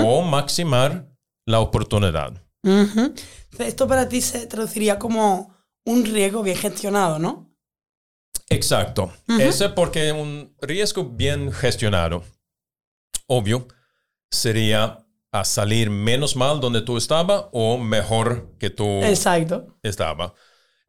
o 0.02 0.22
maximar 0.22 1.06
la 1.44 1.60
oportunidad. 1.60 2.42
Esto 3.58 3.86
para 3.86 4.08
ti 4.08 4.22
se 4.22 4.46
traduciría 4.46 4.98
como 4.98 5.54
un 5.84 6.02
riesgo 6.06 6.42
bien 6.42 6.56
gestionado, 6.56 7.18
¿no? 7.18 7.54
Exacto. 8.48 9.12
Ese 9.38 9.68
porque 9.68 10.12
un 10.12 10.56
riesgo 10.62 11.04
bien 11.04 11.52
gestionado, 11.52 12.24
obvio, 13.26 13.68
sería 14.30 15.06
a 15.30 15.44
salir 15.44 15.90
menos 15.90 16.36
mal 16.36 16.58
donde 16.58 16.80
tú 16.80 16.96
estabas 16.96 17.48
o 17.52 17.76
mejor 17.76 18.56
que 18.58 18.70
tú 18.70 19.02
Exacto. 19.02 19.76
estaba. 19.82 20.32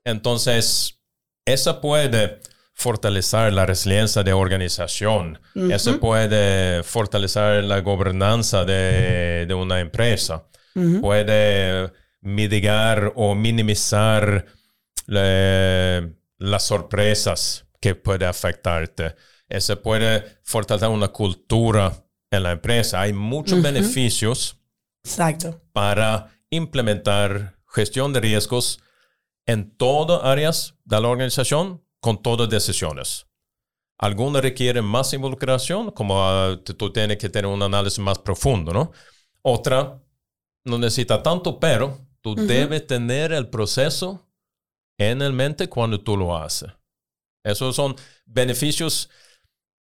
Entonces, 0.05 0.97
esa 1.43 1.81
puede 1.81 2.39
fortalecer 2.75 3.53
la 3.53 3.65
resiliencia 3.65 4.21
de 4.21 4.33
organización. 4.33 5.39
Eso 5.55 5.97
puede 5.99 6.83
fortalecer 6.83 7.63
la 7.63 7.79
gobernanza 7.79 8.65
de, 8.65 9.47
una 9.57 9.79
empresa. 9.79 10.45
Puede 11.01 11.91
mitigar 12.21 13.13
o 13.15 13.33
minimizar 13.33 14.45
las 15.07 16.63
sorpresas 16.63 17.65
que 17.79 17.95
puede 17.95 18.25
afectarte. 18.25 19.15
Eso 19.47 19.81
puede 19.81 20.39
fortalecer 20.43 20.89
una 20.89 21.07
cultura 21.07 21.93
en 22.29 22.43
la 22.43 22.51
empresa. 22.51 23.01
Hay 23.01 23.13
muchos 23.13 23.61
beneficios 23.61 24.59
Exacto. 25.03 25.61
para 25.71 26.29
implementar 26.49 27.55
gestión 27.73 28.11
de 28.11 28.19
riesgos 28.19 28.81
en 29.45 29.71
todas 29.77 30.25
áreas 30.25 30.75
de 30.83 30.99
la 30.99 31.07
organización 31.07 31.84
con 32.05 32.21
todas 32.21 32.47
decisiones. 32.47 33.25
Algunas 33.97 34.43
requieren 34.43 34.85
más 34.85 35.11
involucración, 35.11 35.89
como 35.89 36.23
ah, 36.23 36.55
tú 36.63 36.93
tienes 36.93 37.17
que 37.17 37.29
tener 37.29 37.47
un 37.47 37.63
análisis 37.63 37.97
más 37.97 38.19
profundo, 38.19 38.71
¿no? 38.71 38.91
Otra 39.41 39.99
no 40.65 40.77
necesita 40.77 41.23
tanto, 41.23 41.59
pero 41.59 41.97
tú 42.21 42.35
debes 42.35 42.85
tener 42.85 43.31
el 43.31 43.49
proceso 43.49 44.29
en 44.99 45.23
el 45.23 45.33
mente 45.33 45.67
cuando 45.67 45.99
tú 45.99 46.15
lo 46.15 46.37
haces. 46.37 46.69
Esos 47.43 47.75
son 47.75 47.95
beneficios 48.27 49.09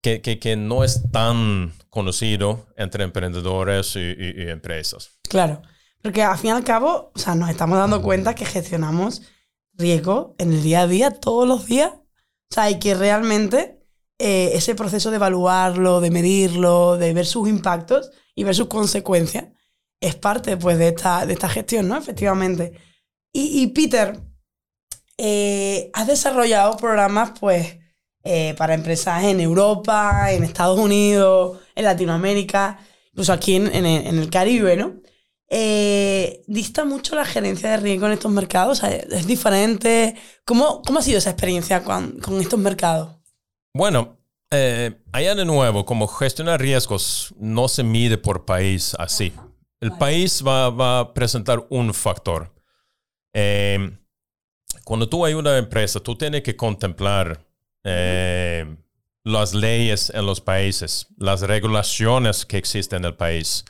que, 0.01 0.21
que, 0.21 0.55
no 0.55 0.85
es 0.85 1.11
tan 1.11 1.73
conocido 1.89 2.65
entre 2.77 3.03
emprendedores 3.03 3.97
y, 3.97 4.15
empresas. 4.47 5.19
Claro, 5.27 5.61
porque 6.01 6.23
al 6.23 6.37
fin 6.37 6.51
y 6.51 6.53
al 6.53 6.63
cabo, 6.63 7.11
o 7.13 7.19
sea, 7.19 7.35
nos 7.35 7.49
estamos 7.49 7.77
dando 7.77 8.01
cuenta 8.01 8.35
que 8.35 8.45
gestionamos 8.45 9.21
riesgo 9.73 10.33
en 10.37 10.53
el 10.53 10.63
día 10.63 10.83
a 10.83 10.87
día, 10.87 11.11
todos 11.11 11.45
los 11.45 11.65
días. 11.65 11.91
O 12.51 12.53
sea, 12.53 12.69
y 12.69 12.79
que 12.79 12.93
realmente 12.93 13.85
eh, 14.17 14.51
ese 14.53 14.75
proceso 14.75 15.09
de 15.09 15.17
evaluarlo, 15.17 15.99
de 15.99 16.11
medirlo, 16.11 16.97
de 16.97 17.13
ver 17.13 17.25
sus 17.25 17.49
impactos 17.49 18.11
y 18.33 18.43
ver 18.43 18.55
sus 18.55 18.67
consecuencias, 18.67 19.47
es 19.99 20.15
parte 20.15 20.57
pues, 20.57 20.77
de, 20.77 20.89
esta, 20.89 21.25
de 21.25 21.33
esta 21.33 21.49
gestión, 21.49 21.87
¿no? 21.87 21.97
Efectivamente. 21.97 22.73
Y, 23.33 23.67
Peter, 23.67 24.17
eh, 25.17 25.89
has 25.93 26.07
desarrollado 26.07 26.77
programas, 26.77 27.37
pues, 27.37 27.77
eh, 28.23 28.55
para 28.57 28.73
empresas 28.73 29.25
en 29.25 29.41
Europa, 29.41 30.31
en 30.31 30.45
Estados 30.45 30.79
Unidos, 30.79 31.59
en 31.75 31.83
Latinoamérica, 31.83 32.79
incluso 33.11 33.33
aquí 33.33 33.57
en, 33.57 33.67
en, 33.75 33.85
el 33.85 34.29
Caribe, 34.29 34.77
¿no? 34.77 35.01
Eh, 35.49 36.43
¿Dista 36.47 36.85
mucho 36.85 37.15
la 37.15 37.25
gerencia 37.25 37.71
de 37.71 37.77
riesgo 37.77 38.07
en 38.07 38.13
estos 38.13 38.31
mercados? 38.31 38.83
¿Es 38.83 39.27
diferente? 39.27 40.15
¿Cómo, 40.43 40.81
cómo 40.81 40.99
ha 40.99 41.01
sido 41.01 41.19
esa 41.19 41.31
experiencia 41.31 41.83
con, 41.83 42.19
con 42.19 42.39
estos 42.41 42.59
mercados? 42.59 43.15
Bueno, 43.73 44.17
eh, 44.51 45.01
allá 45.11 45.35
de 45.35 45.45
nuevo, 45.45 45.85
como 45.85 46.07
gestionar 46.07 46.61
riesgos 46.61 47.33
no 47.37 47.67
se 47.67 47.83
mide 47.83 48.17
por 48.17 48.45
país 48.45 48.95
así. 48.97 49.33
El 49.79 49.91
país 49.91 50.43
va, 50.45 50.69
va, 50.69 50.99
a 50.99 51.13
presentar 51.13 51.65
un 51.69 51.93
factor. 51.93 52.51
cuando 54.83 55.09
tú 55.09 55.25
hay 55.25 55.33
una 55.33 55.57
empresa, 55.57 55.99
tú 55.99 56.15
tienes 56.15 56.41
que 56.41 56.55
contemplar 56.55 57.45
eh, 57.83 58.65
las 59.23 59.53
leyes 59.53 60.11
en 60.11 60.25
los 60.25 60.41
países, 60.41 61.07
las 61.17 61.41
regulaciones 61.41 62.45
que 62.45 62.57
existen 62.57 62.99
en 62.99 63.05
el 63.05 63.15
país, 63.15 63.65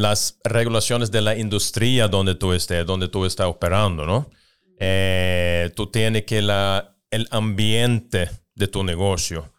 las 0.00 0.38
regulaciones 0.44 1.10
de 1.10 1.20
la 1.20 1.36
industria 1.36 2.08
donde 2.08 2.34
tú 2.34 2.52
estés, 2.52 2.86
donde 2.86 3.08
tú 3.08 3.26
estás 3.26 3.46
operando, 3.46 4.06
¿no? 4.06 4.30
Eh, 4.78 5.70
tú 5.76 5.90
tienes 5.90 6.24
que 6.24 6.40
la, 6.40 6.96
el 7.10 7.28
ambiente 7.30 8.30
de 8.54 8.66
tu 8.66 8.82
negocio, 8.82 9.52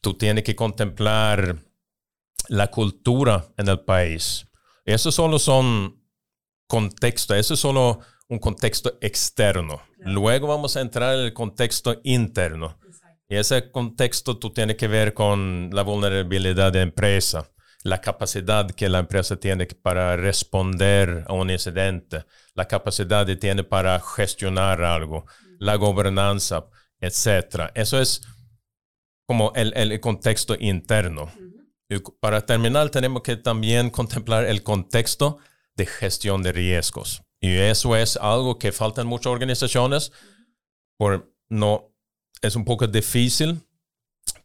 tú 0.00 0.14
tienes 0.14 0.44
que 0.44 0.56
contemplar 0.56 1.58
la 2.48 2.70
cultura 2.70 3.46
en 3.58 3.68
el 3.68 3.80
país. 3.80 4.46
Eso 4.86 5.12
solo 5.12 5.38
son 5.38 6.02
contextos, 6.66 7.36
eso 7.36 7.54
es 7.54 7.60
solo 7.60 8.00
un 8.28 8.38
contexto 8.38 8.96
externo. 9.02 9.82
Luego 9.98 10.46
vamos 10.46 10.76
a 10.76 10.80
entrar 10.80 11.14
en 11.14 11.26
el 11.26 11.34
contexto 11.34 12.00
interno. 12.04 12.78
Y 13.28 13.36
ese 13.36 13.70
contexto 13.70 14.38
tú 14.38 14.50
tienes 14.50 14.76
que 14.76 14.88
ver 14.88 15.12
con 15.12 15.68
la 15.74 15.82
vulnerabilidad 15.82 16.72
de 16.72 16.80
empresa, 16.80 17.50
la 17.88 18.00
capacidad 18.00 18.70
que 18.70 18.88
la 18.88 19.00
empresa 19.00 19.36
tiene 19.36 19.66
para 19.66 20.16
responder 20.16 21.24
a 21.26 21.32
un 21.32 21.50
incidente, 21.50 22.24
la 22.54 22.68
capacidad 22.68 23.26
que 23.26 23.36
tiene 23.36 23.64
para 23.64 24.00
gestionar 24.00 24.82
algo, 24.82 25.26
la 25.58 25.76
gobernanza, 25.76 26.66
etc. 27.00 27.70
Eso 27.74 28.00
es 28.00 28.22
como 29.26 29.52
el, 29.54 29.72
el 29.76 29.98
contexto 30.00 30.56
interno. 30.58 31.30
Y 31.88 31.98
para 32.20 32.44
terminar, 32.44 32.90
tenemos 32.90 33.22
que 33.22 33.36
también 33.36 33.90
contemplar 33.90 34.44
el 34.44 34.62
contexto 34.62 35.38
de 35.74 35.86
gestión 35.86 36.42
de 36.42 36.52
riesgos. 36.52 37.22
Y 37.40 37.52
eso 37.56 37.96
es 37.96 38.16
algo 38.16 38.58
que 38.58 38.72
faltan 38.72 39.06
muchas 39.06 39.32
organizaciones. 39.32 40.12
Por, 40.98 41.32
no, 41.48 41.94
es 42.42 42.56
un 42.56 42.64
poco 42.64 42.86
difícil 42.86 43.62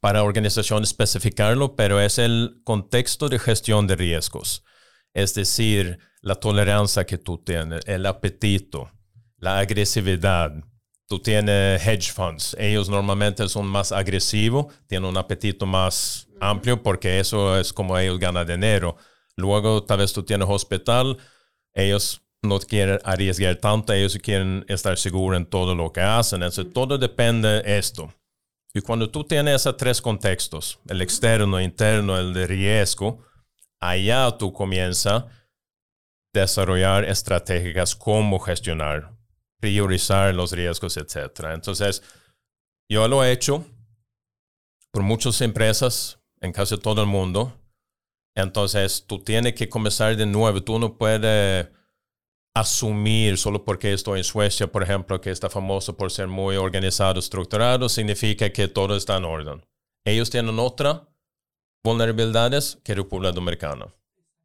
para 0.03 0.21
organizaciones 0.21 0.89
especificarlo, 0.89 1.77
pero 1.77 2.01
es 2.01 2.19
el 2.19 2.59
contexto 2.65 3.29
de 3.29 3.39
gestión 3.39 3.87
de 3.87 3.95
riesgos. 3.95 4.65
Es 5.13 5.33
decir, 5.33 5.97
la 6.19 6.35
tolerancia 6.35 7.05
que 7.05 7.17
tú 7.17 7.37
tienes, 7.37 7.79
el 7.85 8.05
apetito, 8.05 8.91
la 9.37 9.59
agresividad. 9.59 10.55
Tú 11.07 11.19
tienes 11.19 11.87
hedge 11.87 12.11
funds. 12.11 12.53
Ellos 12.59 12.89
normalmente 12.89 13.47
son 13.47 13.65
más 13.65 13.93
agresivos, 13.93 14.65
tienen 14.87 15.09
un 15.09 15.15
apetito 15.15 15.65
más 15.65 16.27
amplio 16.41 16.83
porque 16.83 17.21
eso 17.21 17.57
es 17.57 17.71
como 17.71 17.97
ellos 17.97 18.19
ganan 18.19 18.45
dinero. 18.45 18.97
Luego, 19.37 19.83
tal 19.83 19.99
vez 19.99 20.11
tú 20.11 20.21
tienes 20.23 20.49
hospital, 20.49 21.17
ellos 21.73 22.21
no 22.41 22.59
quieren 22.59 22.99
arriesgar 23.05 23.55
tanto, 23.55 23.93
ellos 23.93 24.19
quieren 24.21 24.65
estar 24.67 24.97
seguros 24.97 25.39
en 25.39 25.45
todo 25.45 25.73
lo 25.75 25.93
que 25.93 26.01
hacen. 26.01 26.43
Entonces, 26.43 26.73
todo 26.73 26.97
depende 26.97 27.61
de 27.61 27.77
esto. 27.77 28.13
Y 28.75 28.81
cuando 28.81 29.09
tú 29.09 29.23
tienes 29.23 29.61
esos 29.61 29.77
tres 29.77 30.01
contextos, 30.01 30.79
el 30.87 31.01
externo, 31.01 31.61
interno, 31.61 32.17
el 32.17 32.33
de 32.33 32.47
riesgo, 32.47 33.23
allá 33.79 34.35
tú 34.37 34.51
comienzas 34.51 35.23
a 35.23 35.27
desarrollar 36.33 37.05
estrategias 37.05 37.95
cómo 37.95 38.39
gestionar, 38.39 39.15
priorizar 39.59 40.33
los 40.33 40.51
riesgos, 40.51 40.97
etc. 40.97 41.51
Entonces, 41.53 42.01
yo 42.89 43.07
lo 43.07 43.23
he 43.23 43.31
hecho 43.31 43.63
por 44.91 45.03
muchas 45.03 45.39
empresas 45.41 46.19
en 46.41 46.51
casi 46.51 46.77
todo 46.77 47.01
el 47.01 47.07
mundo. 47.07 47.59
Entonces, 48.35 49.05
tú 49.05 49.19
tienes 49.19 49.53
que 49.53 49.69
comenzar 49.69 50.15
de 50.15 50.25
nuevo. 50.25 50.63
Tú 50.63 50.79
no 50.79 50.97
puedes 50.97 51.67
asumir 52.53 53.37
solo 53.37 53.65
porque 53.65 53.93
estoy 53.93 54.19
en 54.19 54.23
Suecia, 54.23 54.71
por 54.71 54.83
ejemplo, 54.83 55.19
que 55.19 55.31
está 55.31 55.49
famoso 55.49 55.97
por 55.97 56.11
ser 56.11 56.27
muy 56.27 56.55
organizado, 56.55 57.19
estructurado, 57.19 57.89
significa 57.89 58.51
que 58.51 58.67
todo 58.67 58.95
está 58.95 59.17
en 59.17 59.25
orden. 59.25 59.65
Ellos 60.05 60.29
tienen 60.29 60.59
otras 60.59 61.01
vulnerabilidades 61.83 62.77
que 62.83 62.95
República 62.95 63.31
Dominicana. 63.31 63.87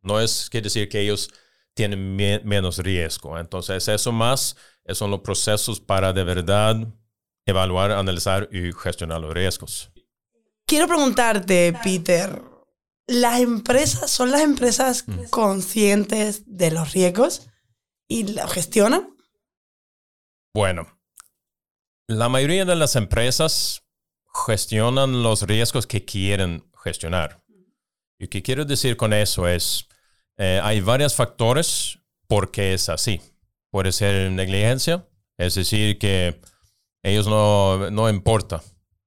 No 0.02 0.20
es 0.20 0.48
que 0.48 0.62
decir 0.62 0.88
que 0.88 1.00
ellos 1.00 1.30
tienen 1.74 2.16
menos 2.16 2.78
riesgo. 2.78 3.38
Entonces, 3.38 3.86
eso 3.88 4.10
más 4.10 4.56
son 4.88 5.10
los 5.10 5.20
procesos 5.20 5.78
para 5.78 6.12
de 6.12 6.24
verdad 6.24 6.76
evaluar, 7.46 7.92
analizar 7.92 8.48
y 8.50 8.72
gestionar 8.72 9.20
los 9.20 9.32
riesgos. 9.32 9.90
Quiero 10.66 10.86
preguntarte, 10.86 11.74
Peter, 11.82 12.42
¿las 13.06 13.40
empresas 13.40 14.10
son 14.10 14.30
las 14.30 14.42
empresas 14.42 15.04
conscientes 15.30 16.42
de 16.46 16.70
los 16.70 16.92
riesgos 16.92 17.48
y 18.08 18.32
lo 18.32 18.48
gestionan? 18.48 19.14
Bueno, 20.54 20.98
la 22.08 22.28
mayoría 22.28 22.64
de 22.64 22.74
las 22.74 22.96
empresas 22.96 23.84
gestionan 24.46 25.22
los 25.22 25.42
riesgos 25.42 25.86
que 25.86 26.04
quieren 26.04 26.64
gestionar. 26.82 27.42
Y 28.18 28.28
qué 28.28 28.42
quiero 28.42 28.64
decir 28.64 28.96
con 28.96 29.12
eso 29.12 29.46
es, 29.46 29.86
eh, 30.36 30.60
hay 30.62 30.80
varios 30.80 31.14
factores 31.14 31.98
por 32.26 32.50
qué 32.50 32.74
es 32.74 32.88
así. 32.88 33.20
Puede 33.70 33.92
ser 33.92 34.30
negligencia, 34.32 35.06
es 35.36 35.54
decir, 35.54 35.98
que 35.98 36.40
ellos 37.02 37.26
no, 37.28 37.90
no 37.90 38.08
importa. 38.08 38.62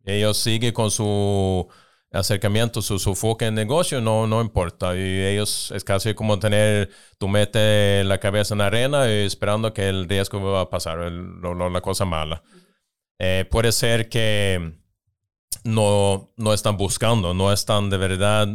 Ellos 0.06 0.38
siguen 0.38 0.74
con 0.74 0.92
su 0.92 1.68
acercamiento, 2.12 2.82
su, 2.82 3.00
su 3.00 3.12
enfoque 3.12 3.46
en 3.46 3.56
negocio, 3.56 4.02
no, 4.02 4.28
no 4.28 4.42
importa. 4.42 4.96
Y 4.96 5.02
ellos 5.02 5.72
es 5.72 5.84
casi 5.84 6.14
como 6.14 6.40
tener, 6.40 6.90
tú 7.18 7.28
metes 7.28 8.06
la 8.06 8.20
cabeza 8.20 8.54
en 8.54 8.60
la 8.60 8.68
arena 8.68 9.08
y 9.08 9.26
esperando 9.26 9.74
que 9.74 9.88
el 9.88 10.08
riesgo 10.08 10.42
va 10.42 10.62
a 10.62 10.70
pasar, 10.70 11.00
la 11.00 11.82
cosa 11.82 12.06
mala. 12.06 12.44
Eh, 13.20 13.46
puede 13.50 13.72
ser 13.72 14.10
que 14.10 14.74
no, 15.64 16.34
no 16.38 16.54
están 16.54 16.78
buscando, 16.78 17.34
no 17.34 17.52
están 17.52 17.90
de 17.90 17.98
verdad 17.98 18.48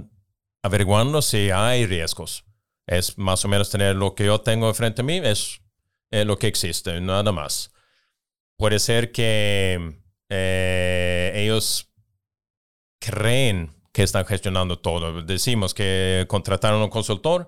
averiguando 0.62 1.22
si 1.22 1.50
hay 1.50 1.86
riesgos. 1.86 2.44
Es 2.86 3.16
más 3.18 3.44
o 3.44 3.48
menos 3.48 3.70
tener 3.70 3.96
lo 3.96 4.14
que 4.14 4.26
yo 4.26 4.40
tengo 4.40 4.68
enfrente 4.68 5.02
a 5.02 5.04
mí, 5.04 5.20
es 5.24 5.60
lo 6.10 6.38
que 6.38 6.46
existe, 6.46 7.00
nada 7.00 7.32
más. 7.32 7.72
Puede 8.56 8.78
ser 8.78 9.12
que 9.12 10.00
eh, 10.28 11.32
ellos 11.34 11.90
creen 13.06 13.72
que 13.92 14.02
están 14.02 14.26
gestionando 14.26 14.78
todo. 14.78 15.22
Decimos 15.22 15.74
que 15.74 16.24
contrataron 16.28 16.80
a 16.80 16.84
un 16.84 16.90
consultor 16.90 17.46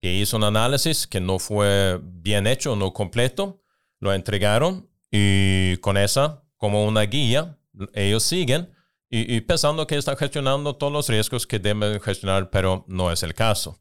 que 0.00 0.12
hizo 0.12 0.36
un 0.36 0.44
análisis 0.44 1.06
que 1.06 1.20
no 1.20 1.38
fue 1.38 1.98
bien 2.02 2.46
hecho, 2.46 2.76
no 2.76 2.92
completo, 2.92 3.62
lo 4.00 4.12
entregaron 4.12 4.88
y 5.10 5.78
con 5.78 5.96
esa, 5.96 6.44
como 6.56 6.86
una 6.86 7.02
guía, 7.02 7.58
ellos 7.94 8.22
siguen 8.22 8.70
y, 9.10 9.40
pensando 9.40 9.86
que 9.86 9.96
están 9.96 10.18
gestionando 10.18 10.76
todos 10.76 10.92
los 10.92 11.08
riesgos 11.08 11.46
que 11.46 11.58
deben 11.58 11.98
gestionar, 12.00 12.50
pero 12.50 12.84
no 12.86 13.10
es 13.10 13.22
el 13.22 13.32
caso, 13.32 13.80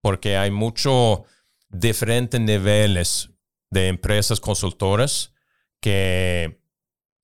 porque 0.00 0.36
hay 0.36 0.50
muchos 0.50 1.20
diferentes 1.68 2.40
niveles 2.40 3.30
de 3.70 3.86
empresas 3.86 4.40
consultoras 4.40 5.32
que 5.80 6.60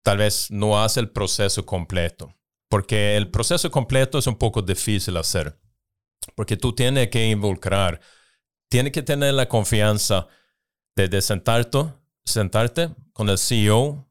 tal 0.04 0.18
vez 0.18 0.52
no 0.52 0.80
hace 0.80 1.00
el 1.00 1.10
proceso 1.10 1.66
completo, 1.66 2.32
porque 2.70 3.18
el 3.18 3.30
proceso 3.30 3.70
completo 3.70 4.16
es 4.18 4.26
un 4.26 4.36
poco 4.36 4.62
difícil 4.62 5.18
hacer, 5.18 5.58
porque 6.34 6.56
tú 6.56 6.74
tienes 6.74 7.10
que 7.10 7.28
involucrar, 7.28 8.00
tienes 8.70 8.92
que 8.92 9.02
tener 9.02 9.34
la 9.34 9.46
confianza 9.46 10.26
de, 10.96 11.08
de 11.08 11.20
sentarte, 11.20 11.84
sentarte 12.24 12.88
con 13.12 13.28
el 13.28 13.36
CEO 13.36 14.10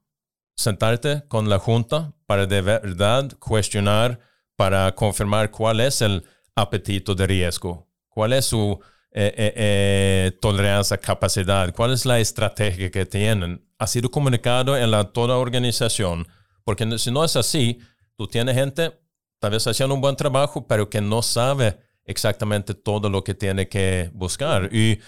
sentarte 0.60 1.22
con 1.26 1.48
la 1.48 1.58
Junta 1.58 2.12
para 2.26 2.46
de 2.46 2.60
verdad 2.60 3.32
cuestionar, 3.38 4.20
para 4.56 4.94
confirmar 4.94 5.50
cuál 5.50 5.80
es 5.80 6.02
el 6.02 6.22
apetito 6.54 7.14
de 7.14 7.26
riesgo, 7.26 7.88
cuál 8.08 8.34
es 8.34 8.44
su 8.44 8.78
eh, 9.12 9.32
eh, 9.36 9.52
eh, 9.56 10.38
tolerancia, 10.40 10.98
capacidad, 10.98 11.74
cuál 11.74 11.92
es 11.92 12.04
la 12.04 12.20
estrategia 12.20 12.90
que 12.90 13.06
tienen. 13.06 13.66
Ha 13.78 13.86
sido 13.86 14.10
comunicado 14.10 14.76
en 14.76 14.90
la 14.90 15.04
toda 15.04 15.38
organización, 15.38 16.28
porque 16.62 16.98
si 16.98 17.10
no 17.10 17.24
es 17.24 17.36
así, 17.36 17.78
tú 18.20 18.26
tienes 18.26 18.54
gente 18.54 18.92
tal 19.38 19.52
vez 19.52 19.66
haciendo 19.66 19.94
un 19.94 20.02
buen 20.02 20.14
trabajo, 20.14 20.66
pero 20.66 20.90
que 20.90 21.00
no 21.00 21.22
sabe 21.22 21.78
exactamente 22.04 22.74
todo 22.74 23.08
lo 23.08 23.24
que 23.24 23.32
tiene 23.32 23.66
que 23.66 24.10
buscar. 24.12 24.68
Y 24.74 24.98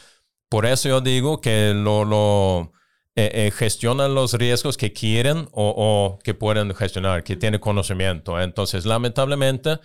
por 0.48 0.64
eso 0.64 0.88
yo 0.88 1.02
digo 1.02 1.42
que 1.42 1.74
lo, 1.74 2.06
lo 2.06 2.72
eh, 3.14 3.30
eh, 3.34 3.50
gestionan 3.54 4.14
los 4.14 4.32
riesgos 4.32 4.78
que 4.78 4.94
quieren 4.94 5.46
o, 5.52 6.18
que 6.24 6.32
pueden 6.32 6.74
gestionar, 6.74 7.22
que 7.22 7.36
tienen 7.36 7.60
conocimiento. 7.60 8.40
Entonces, 8.40 8.86
lamentablemente, 8.86 9.78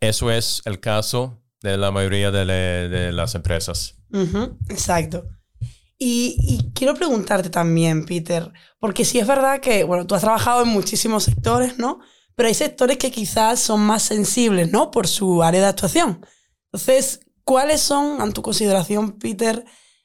eso 0.00 0.30
es 0.30 0.60
el 0.66 0.78
caso 0.78 1.42
de 1.62 1.78
la 1.78 1.90
mayoría 1.90 2.30
de, 2.30 3.12
las 3.12 3.34
empresas. 3.34 3.94
exacto. 4.68 5.24
Y, 5.96 6.70
quiero 6.74 6.92
preguntarte 6.92 7.48
también, 7.48 8.04
Peter, 8.04 8.52
porque 8.78 9.06
sí 9.06 9.20
es 9.20 9.26
verdad 9.26 9.60
que, 9.60 9.84
bueno, 9.84 10.06
tú 10.06 10.14
has 10.14 10.20
trabajado 10.20 10.64
en 10.64 10.68
muchísimos 10.68 11.24
sectores, 11.24 11.78
¿no? 11.78 12.00
Pero 12.34 12.48
hay 12.48 12.54
sectores 12.54 12.98
que 12.98 13.10
quizás 13.10 13.60
son 13.60 13.80
más 13.80 14.02
sensibles, 14.02 14.70
¿no? 14.70 14.90
Por 14.90 15.06
su 15.06 15.42
área 15.42 15.60
de 15.60 15.66
actuación. 15.66 16.24
Entonces, 16.72 17.20
¿cuáles 17.44 17.80
son, 17.80 18.20
en 18.20 18.32
tu 18.32 18.42
consideración, 18.42 19.18
Peter, 19.18 19.64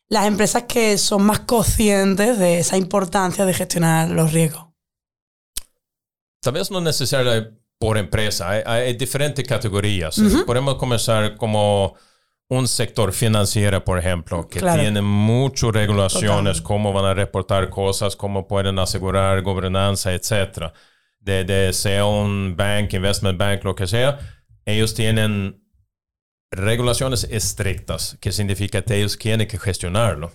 las 0.10 0.26
empresas 0.26 0.64
que 0.64 0.98
son 0.98 1.24
más 1.24 1.40
conscientes 1.42 2.38
de 2.40 2.60
esa 2.60 2.78
importancia 2.78 3.46
de 3.46 3.54
gestionar 3.54 4.10
los 4.10 4.34
riesgos? 4.34 4.68
Tal 6.42 6.54
vez 6.54 6.72
no 6.72 6.82
necesariamente 6.82 7.58
por 7.80 7.98
empresa, 7.98 8.50
hay, 8.50 8.96
diferentes 8.96 9.48
categorías. 9.48 10.20
Podemos 10.46 10.76
comenzar 10.76 11.36
como 11.36 11.96
un 12.50 12.68
sector 12.68 13.12
financiero, 13.14 13.84
por 13.84 14.00
ejemplo, 14.00 14.48
que 14.48 14.62
tiene 14.62 15.02
muchas 15.02 15.72
regulaciones, 15.72 16.62
cómo 16.62 16.92
van 16.94 17.06
a 17.06 17.14
reportar 17.14 17.70
cosas, 17.70 18.16
cómo 18.16 18.48
pueden 18.48 18.80
asegurar 18.80 19.42
gobernanza, 19.42 20.14
etc. 20.14 20.72
De, 21.20 21.44
de 21.44 21.74
sea 21.74 22.06
un 22.06 22.56
bank, 22.56 22.94
investment 22.94 23.38
bank, 23.38 23.64
lo 23.64 23.76
que 23.76 23.86
sea, 23.86 24.20
ellos 24.66 24.94
tienen 24.94 25.62
regulaciones 26.52 27.26
estrictas, 27.30 28.18
que 28.22 28.32
significa 28.32 28.82
que 28.82 28.96
ellos 28.96 29.18
tienen 29.18 29.48
que 29.48 29.58
gestionarlo. 29.58 30.32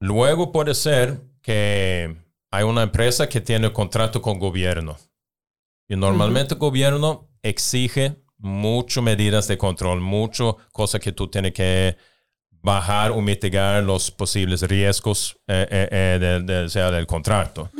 Luego 0.00 0.52
puede 0.52 0.74
ser 0.74 1.20
que 1.42 2.16
hay 2.50 2.64
una 2.64 2.82
empresa 2.84 3.28
que 3.28 3.40
tiene 3.40 3.72
contrato 3.72 4.22
con 4.22 4.38
gobierno. 4.38 4.96
Y 5.88 5.96
normalmente 5.96 6.54
el 6.54 6.60
gobierno 6.60 7.28
exige 7.42 8.16
muchas 8.38 9.02
medidas 9.02 9.48
de 9.48 9.58
control, 9.58 10.00
muchas 10.00 10.54
cosas 10.72 11.00
que 11.00 11.12
tú 11.12 11.28
tienes 11.28 11.52
que 11.52 11.96
bajar 12.50 13.10
o 13.10 13.20
mitigar 13.20 13.82
los 13.82 14.10
posibles 14.10 14.62
riesgos 14.62 15.36
eh, 15.46 15.66
eh, 15.70 16.44
eh 16.48 16.68
sea 16.68 16.90
del 16.90 17.06
contrato. 17.06 17.70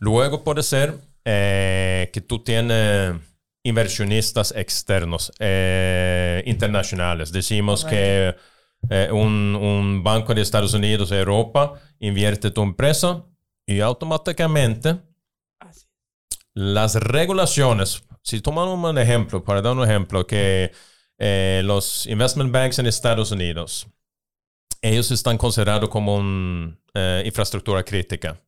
Luego 0.00 0.42
puede 0.42 0.62
ser 0.62 0.98
eh, 1.24 2.10
que 2.12 2.22
tú 2.22 2.42
tienes 2.42 3.14
inversionistas 3.62 4.52
externos, 4.56 5.32
eh, 5.38 6.42
internacionales. 6.46 7.30
Decimos 7.32 7.84
que 7.84 8.34
eh, 8.88 9.08
un, 9.12 9.54
un, 9.54 10.02
banco 10.02 10.34
de 10.34 10.40
Estados 10.40 10.72
Unidos, 10.72 11.12
Europa, 11.12 11.74
invierte 11.98 12.50
tu 12.50 12.62
empresa 12.62 13.24
y 13.66 13.80
automáticamente 13.80 14.96
las 16.54 16.94
regulaciones, 16.94 18.02
si 18.22 18.40
tomamos 18.40 18.78
un 18.78 18.98
ejemplo, 18.98 19.44
para 19.44 19.60
dar 19.60 19.76
un 19.76 19.84
ejemplo, 19.84 20.26
que 20.26 20.72
eh, 21.18 21.60
los 21.64 22.06
investment 22.06 22.50
banks 22.50 22.78
en 22.78 22.86
Estados 22.86 23.30
Unidos, 23.30 23.86
ellos 24.80 25.10
están 25.10 25.36
considerados 25.36 25.90
como 25.90 26.16
una 26.16 26.74
infraestructura 27.22 27.84
crítica 27.84 28.40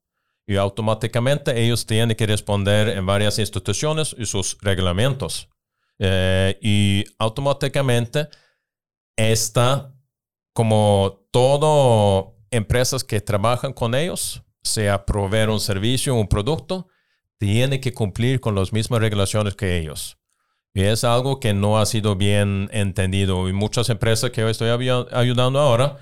y 0.46 0.57
automáticamente 0.57 1.62
ellos 1.62 1.87
tienen 1.87 2.16
que 2.16 2.26
responder 2.26 2.88
en 2.90 3.07
varias 3.07 3.38
instituciones 3.38 4.14
y 4.18 4.26
sus 4.26 4.59
reglamentos. 4.61 5.48
Eh, 5.98 6.59
y 6.61 7.05
automáticamente 7.18 8.28
está 9.16 9.94
como 10.52 11.26
todo 11.31 12.37
empresas 12.50 13.05
que 13.05 13.20
trabajan 13.20 13.72
con 13.72 13.94
ellos, 13.94 14.42
sea 14.62 15.07
proveer 15.07 15.48
un 15.48 15.61
servicio, 15.61 16.14
un 16.14 16.28
producto, 16.28 16.88
tiene 17.38 17.81
que 17.81 17.92
cumplir 17.92 18.40
con 18.40 18.55
las 18.55 18.72
mismas 18.72 19.00
regulaciones 19.00 19.55
que 19.55 19.78
ellos. 19.78 20.18
Y 20.74 20.83
es 20.83 21.05
algo 21.05 21.38
que 21.38 21.52
no 21.52 21.78
ha 21.78 21.87
sido 21.87 22.16
bien 22.16 22.68
entendido. 22.72 23.48
Y 23.48 23.52
muchas 23.52 23.90
empresas 23.90 24.31
que 24.31 24.40
yo 24.40 24.48
estoy 24.48 24.70
ayudando 24.70 25.59
ahora 25.59 25.98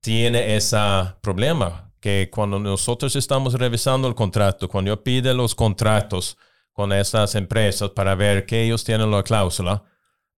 tienen 0.00 0.50
ese 0.50 0.78
problema 1.20 1.91
que 2.02 2.30
cuando 2.32 2.58
nosotros 2.58 3.14
estamos 3.14 3.54
revisando 3.54 4.08
el 4.08 4.16
contrato, 4.16 4.68
cuando 4.68 4.90
yo 4.90 5.04
pide 5.04 5.32
los 5.32 5.54
contratos 5.54 6.36
con 6.72 6.92
esas 6.92 7.36
empresas 7.36 7.90
para 7.90 8.16
ver 8.16 8.44
que 8.44 8.64
ellos 8.64 8.82
tienen 8.82 9.08
la 9.12 9.22
cláusula, 9.22 9.84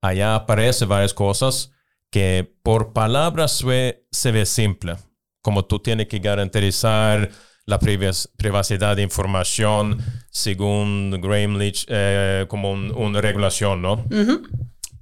allá 0.01 0.35
aparecen 0.35 0.89
varias 0.89 1.13
cosas 1.13 1.71
que 2.11 2.53
por 2.63 2.91
palabras 2.91 3.63
se 4.11 4.31
ve 4.31 4.45
simple, 4.45 4.97
como 5.41 5.63
tú 5.63 5.79
tienes 5.79 6.09
que 6.09 6.19
garantizar 6.19 7.31
la 7.65 7.79
privacidad 7.79 8.97
de 8.97 9.01
información 9.01 10.03
según 10.29 11.17
Graham 11.21 11.57
Leach 11.57 11.85
eh, 11.87 12.45
como 12.49 12.73
una 12.73 13.21
regulación, 13.21 13.81
¿no? 13.81 14.05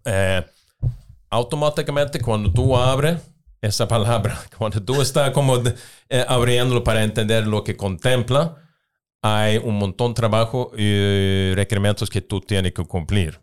Eh, 0.06 0.46
automáticamente 1.32 2.22
cuando 2.22 2.54
tú 2.54 2.78
abres 2.78 3.18
esa 3.62 3.88
palabra, 3.88 4.40
cuando 4.58 4.84
tú 4.84 5.02
estás 5.02 5.32
como 5.32 5.62
eh, 6.10 6.26
abriéndolo 6.28 6.84
para 6.84 7.04
entender 7.04 7.48
lo 7.48 7.64
que 7.64 7.78
contempla, 7.78 8.58
hay 9.22 9.58
un 9.58 9.78
montón 9.78 10.12
de 10.12 10.16
trabajo 10.16 10.72
y 10.76 11.54
requerimientos 11.54 12.10
que 12.10 12.22
tú 12.22 12.42
tienes 12.42 12.74
que 12.74 12.84
cumplir. 12.86 13.40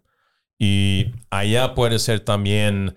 Y 0.59 1.13
allá 1.31 1.75
puede 1.75 2.01
ser 2.01 2.21
también 2.21 2.97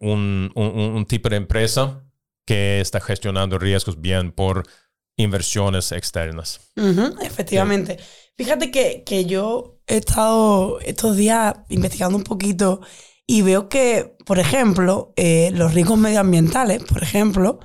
un, 0.00 0.52
un 0.54 1.06
tipo 1.06 1.30
de 1.30 1.36
empresa 1.36 2.02
que 2.48 2.80
está 2.80 2.98
gestionando 3.00 3.58
riesgos 3.58 4.00
bien 4.00 4.32
por 4.32 4.64
inversiones 5.18 5.92
externas. 5.92 6.60
efectivamente. 7.20 7.98
Fíjate 8.38 8.70
que, 8.70 9.02
que, 9.04 9.26
yo 9.26 9.80
he 9.86 9.98
estado 9.98 10.80
estos 10.80 11.16
días 11.16 11.56
investigando 11.68 12.16
un 12.16 12.24
poquito 12.24 12.80
y 13.30 13.42
veo 13.42 13.68
que, 13.68 14.16
por 14.24 14.38
ejemplo, 14.38 15.12
eh, 15.16 15.50
los 15.52 15.74
riesgos 15.74 15.98
medioambientales, 15.98 16.82
por 16.82 17.02
ejemplo, 17.02 17.60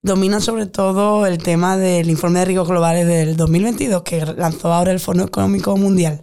dominan 0.00 0.40
sobre 0.40 0.64
todo 0.64 1.26
el 1.26 1.36
tema 1.36 1.76
del 1.76 2.08
informe 2.08 2.38
de 2.38 2.46
riesgos 2.46 2.68
globales 2.68 3.06
del 3.06 3.36
2022 3.36 4.02
que 4.04 4.24
lanzó 4.24 4.72
ahora 4.72 4.90
el 4.90 5.00
Fondo 5.00 5.24
Económico 5.24 5.76
Mundial. 5.76 6.22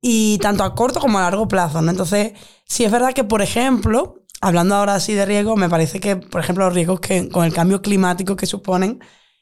Y 0.00 0.38
tanto 0.38 0.62
a 0.62 0.76
corto 0.76 1.00
como 1.00 1.18
a 1.18 1.22
largo 1.22 1.48
plazo, 1.48 1.82
¿no? 1.82 1.90
Entonces, 1.90 2.32
sí 2.64 2.84
es 2.84 2.92
verdad 2.92 3.12
que, 3.12 3.24
por 3.24 3.42
ejemplo, 3.42 4.24
hablando 4.40 4.76
ahora 4.76 4.94
así 4.94 5.14
de 5.14 5.26
riesgos, 5.26 5.56
me 5.58 5.68
parece 5.68 5.98
que, 5.98 6.14
por 6.14 6.40
ejemplo, 6.42 6.66
los 6.66 6.74
riesgos 6.74 7.00
que 7.00 7.28
con 7.28 7.44
el 7.44 7.52
cambio 7.52 7.82
climático 7.82 8.36
que 8.36 8.46
suponen 8.46 9.00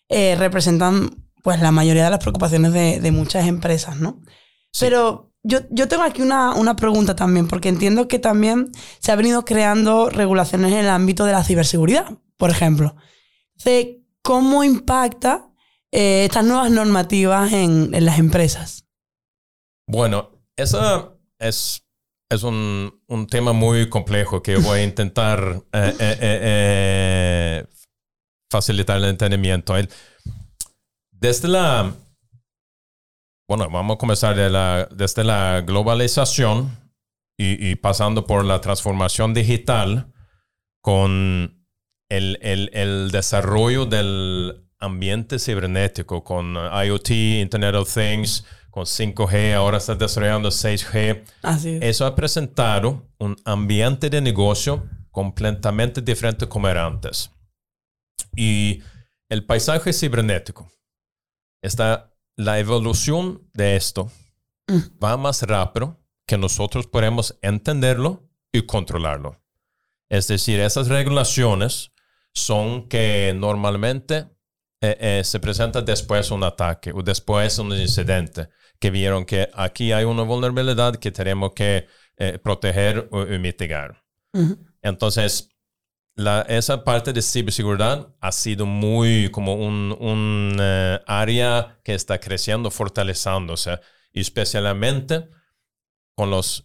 eh, 0.09 0.37
representan 0.39 1.29
pues 1.43 1.61
la 1.61 1.71
mayoría 1.71 2.05
de 2.05 2.11
las 2.11 2.21
preocupaciones 2.21 2.73
de, 2.73 3.13
muchas 3.13 3.47
empresas, 3.47 3.97
¿no? 3.97 4.23
Pero 4.79 5.30
yo, 5.43 5.61
yo, 5.71 5.89
tengo 5.89 6.03
aquí 6.03 6.23
una, 6.23 6.55
una, 6.55 6.77
pregunta 6.77 7.17
también, 7.17 7.49
porque 7.49 7.69
entiendo 7.69 8.09
que 8.09 8.19
también 8.19 8.71
se 8.99 9.13
ha 9.13 9.17
venido 9.17 9.45
creando 9.45 10.11
regulaciones 10.11 10.73
en 10.73 10.79
el 10.79 10.91
ámbito 10.91 11.25
de 11.25 11.33
la 11.33 11.45
ciberseguridad, 11.45 12.19
por 12.37 12.51
ejemplo. 12.51 12.97
¿Cómo 14.23 14.65
impacta 14.65 15.51
eh, 15.91 16.25
estas 16.27 16.45
nuevas 16.45 16.71
normativas 16.71 17.53
en, 17.53 17.95
en 17.95 18.05
las 18.05 18.19
empresas? 18.19 18.85
Bueno, 19.87 20.31
esa 20.57 21.15
es 21.39 21.83
es 22.31 22.45
un, 22.45 23.03
un, 23.09 23.27
tema 23.27 23.53
muy 23.53 23.89
complejo 23.89 24.41
que 24.41 24.57
voy 24.57 24.79
a 24.79 24.85
intentar 24.85 25.63
eh, 25.73 25.97
eh, 25.99 26.19
eh, 26.21 27.67
facilitar 28.49 28.97
el 28.99 29.05
entendimiento. 29.05 29.75
Desde 31.11 31.49
la, 31.49 31.93
bueno, 33.51 33.69
vamos 33.69 33.97
a 33.97 33.99
comenzar 33.99 34.37
de 34.37 34.49
la, 34.49 34.89
desde 34.93 35.25
la 35.25 35.63
globalización 35.63 36.71
y, 37.37 37.69
y, 37.69 37.75
pasando 37.75 38.25
por 38.25 38.45
la 38.45 38.61
transformación 38.61 39.35
digital 39.35 40.13
con 40.81 41.67
el, 42.09 42.39
el, 42.43 42.71
el 42.73 43.11
desarrollo 43.11 43.87
del 43.87 44.69
ambiente 44.79 45.41
cibernético, 45.41 46.23
con 46.23 46.55
IoT, 46.55 47.11
Internet 47.11 47.75
of 47.75 47.93
Things, 47.93 48.47
con 48.71 48.85
5G, 48.85 49.55
ahora 49.55 49.79
está 49.79 49.97
desarrollando 49.97 50.51
6G. 50.51 51.25
Eso 51.83 52.07
ha 52.07 52.15
presentado 52.15 53.11
un 53.19 53.35
ambiente 53.45 54.09
de 54.09 54.21
negocio 54.21 54.89
completamente 55.11 56.01
diferente 56.01 56.49
como 56.49 56.69
era 56.69 56.87
antes. 56.87 57.33
Y 58.37 58.81
el 59.29 59.45
paisaje 59.45 59.93
cibernético, 59.93 60.71
está, 61.61 62.10
la 62.41 62.59
evolución 62.59 63.43
de 63.53 63.77
esto 63.77 64.11
mm. 64.67 65.03
va 65.03 65.17
más 65.17 65.43
rápido 65.43 65.99
que 66.27 66.39
nosotros 66.39 66.87
podemos 66.87 67.39
entenderlo 67.43 68.31
y 68.51 68.63
controlarlo. 68.63 69.43
Es 70.09 70.27
decir, 70.27 70.59
esas 70.61 70.89
regulaciones 70.89 71.93
son 72.33 72.89
que 72.89 73.35
normalmente 73.37 74.27
eh, 74.81 74.97
eh, 75.01 75.23
se 75.25 75.39
presenta 75.39 75.83
después 75.83 76.31
un 76.31 76.43
ataque 76.43 76.93
o 76.93 77.03
después 77.03 77.59
un 77.59 77.73
incidente 77.73 78.49
que 78.79 78.91
vieron 78.91 79.27
que 79.27 79.51
aquí 79.53 79.93
hay 79.93 80.05
una 80.05 80.23
vulnerabilidad 80.23 80.97
que 80.97 81.11
tenemos 81.11 81.53
que 81.53 81.87
eh, 82.17 82.39
proteger 82.39 83.07
o, 83.11 83.27
mitigar. 83.39 84.03
Entonces, 84.81 85.51
esa 86.49 86.85
parte 86.85 87.13
de 87.13 87.23
ciberseguridad 87.23 88.15
ha 88.21 88.33
sido 88.33 88.67
muy 88.67 89.31
como 89.31 89.55
un, 89.55 89.97
un 90.01 90.57
área 91.07 91.79
que 91.83 91.95
está 91.95 92.19
creciendo, 92.19 92.71
fortaleciéndose, 92.71 93.81
especialmente 94.13 95.29
con 96.15 96.31
las 96.31 96.65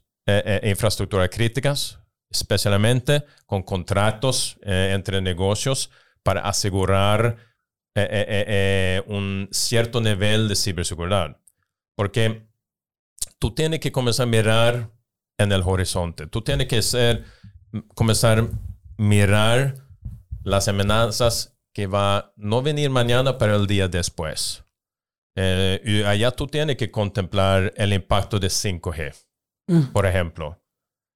infraestructuras 0.64 1.30
críticas, 1.30 2.00
especialmente 2.30 3.24
con 3.46 3.64
contratos 3.64 4.58
entre 4.64 5.22
negocios 5.22 5.90
para 6.26 6.42
asegurar 6.42 7.38
eh, 7.98 8.10
eh, 8.12 8.46
eh, 8.48 9.04
un 9.08 9.48
cierto 9.52 10.02
nivel 10.02 10.50
de 10.50 10.56
ciberseguridad. 10.56 11.40
Porque 11.96 12.46
tú 13.40 13.56
tienes 13.56 13.80
que 13.80 13.94
comenzar 13.94 14.24
a 14.24 14.30
mirar 14.30 14.92
en 15.38 15.52
el 15.54 15.62
horizonte. 15.64 16.28
Tú 16.28 16.42
tienes 16.42 16.68
que 16.68 16.82
ser, 16.82 17.24
comenzar 17.94 18.50
mirar 18.98 19.76
las 20.44 20.68
amenazas 20.68 21.58
que 21.74 21.88
va 21.88 22.18
a 22.18 22.34
no 22.38 22.62
venir 22.62 22.90
mañana, 22.90 23.38
pero 23.38 23.56
el 23.56 23.68
día 23.68 23.88
después. 23.88 24.64
y 25.36 26.04
allá 26.04 26.32
tú 26.32 26.48
tienes 26.48 26.78
que 26.78 26.92
contemplar 26.92 27.74
el 27.76 27.92
impacto 27.94 28.40
de 28.40 28.48
5G, 28.48 29.14
mm. 29.68 29.82
por 29.92 30.06
ejemplo. 30.06 30.62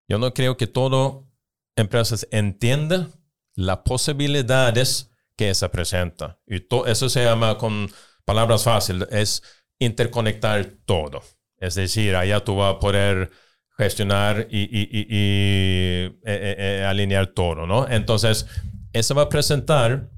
Yo 0.10 0.18
no 0.18 0.34
creo 0.34 0.58
que 0.58 0.68
todo 0.68 1.30
empresas 1.76 2.28
entiendan 2.32 3.14
las 3.56 3.78
posibilidades 3.80 5.12
que 5.38 5.54
se 5.54 5.70
presenta. 5.70 6.40
Y 6.46 6.66
eso 6.88 7.10
se 7.10 7.24
llama, 7.24 7.58
con 7.58 7.90
palabras 8.26 8.64
fáciles, 8.64 9.08
es 9.12 9.44
interconectar 9.80 10.66
todo. 10.86 11.22
Es 11.58 11.76
decir, 11.76 12.16
allá 12.16 12.44
tú 12.44 12.58
vas 12.58 12.76
a 12.76 12.80
poder 12.80 13.32
gestionar 13.80 14.48
y, 14.52 14.68
eh, 15.10 16.12
eh, 16.26 16.56
eh, 16.58 16.86
alinear 16.86 17.28
todo, 17.28 17.66
¿no? 17.66 17.88
Entonces, 17.88 18.46
eso 18.92 19.16
va 19.16 19.24
a 19.24 19.30
presentar 19.30 20.10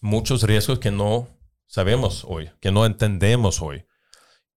muchos 0.00 0.42
riesgos 0.42 0.80
que 0.80 0.90
no 0.90 1.28
sabemos 1.68 2.24
hoy, 2.26 2.50
que 2.60 2.72
no 2.72 2.84
entendemos 2.84 3.62
hoy. 3.62 3.86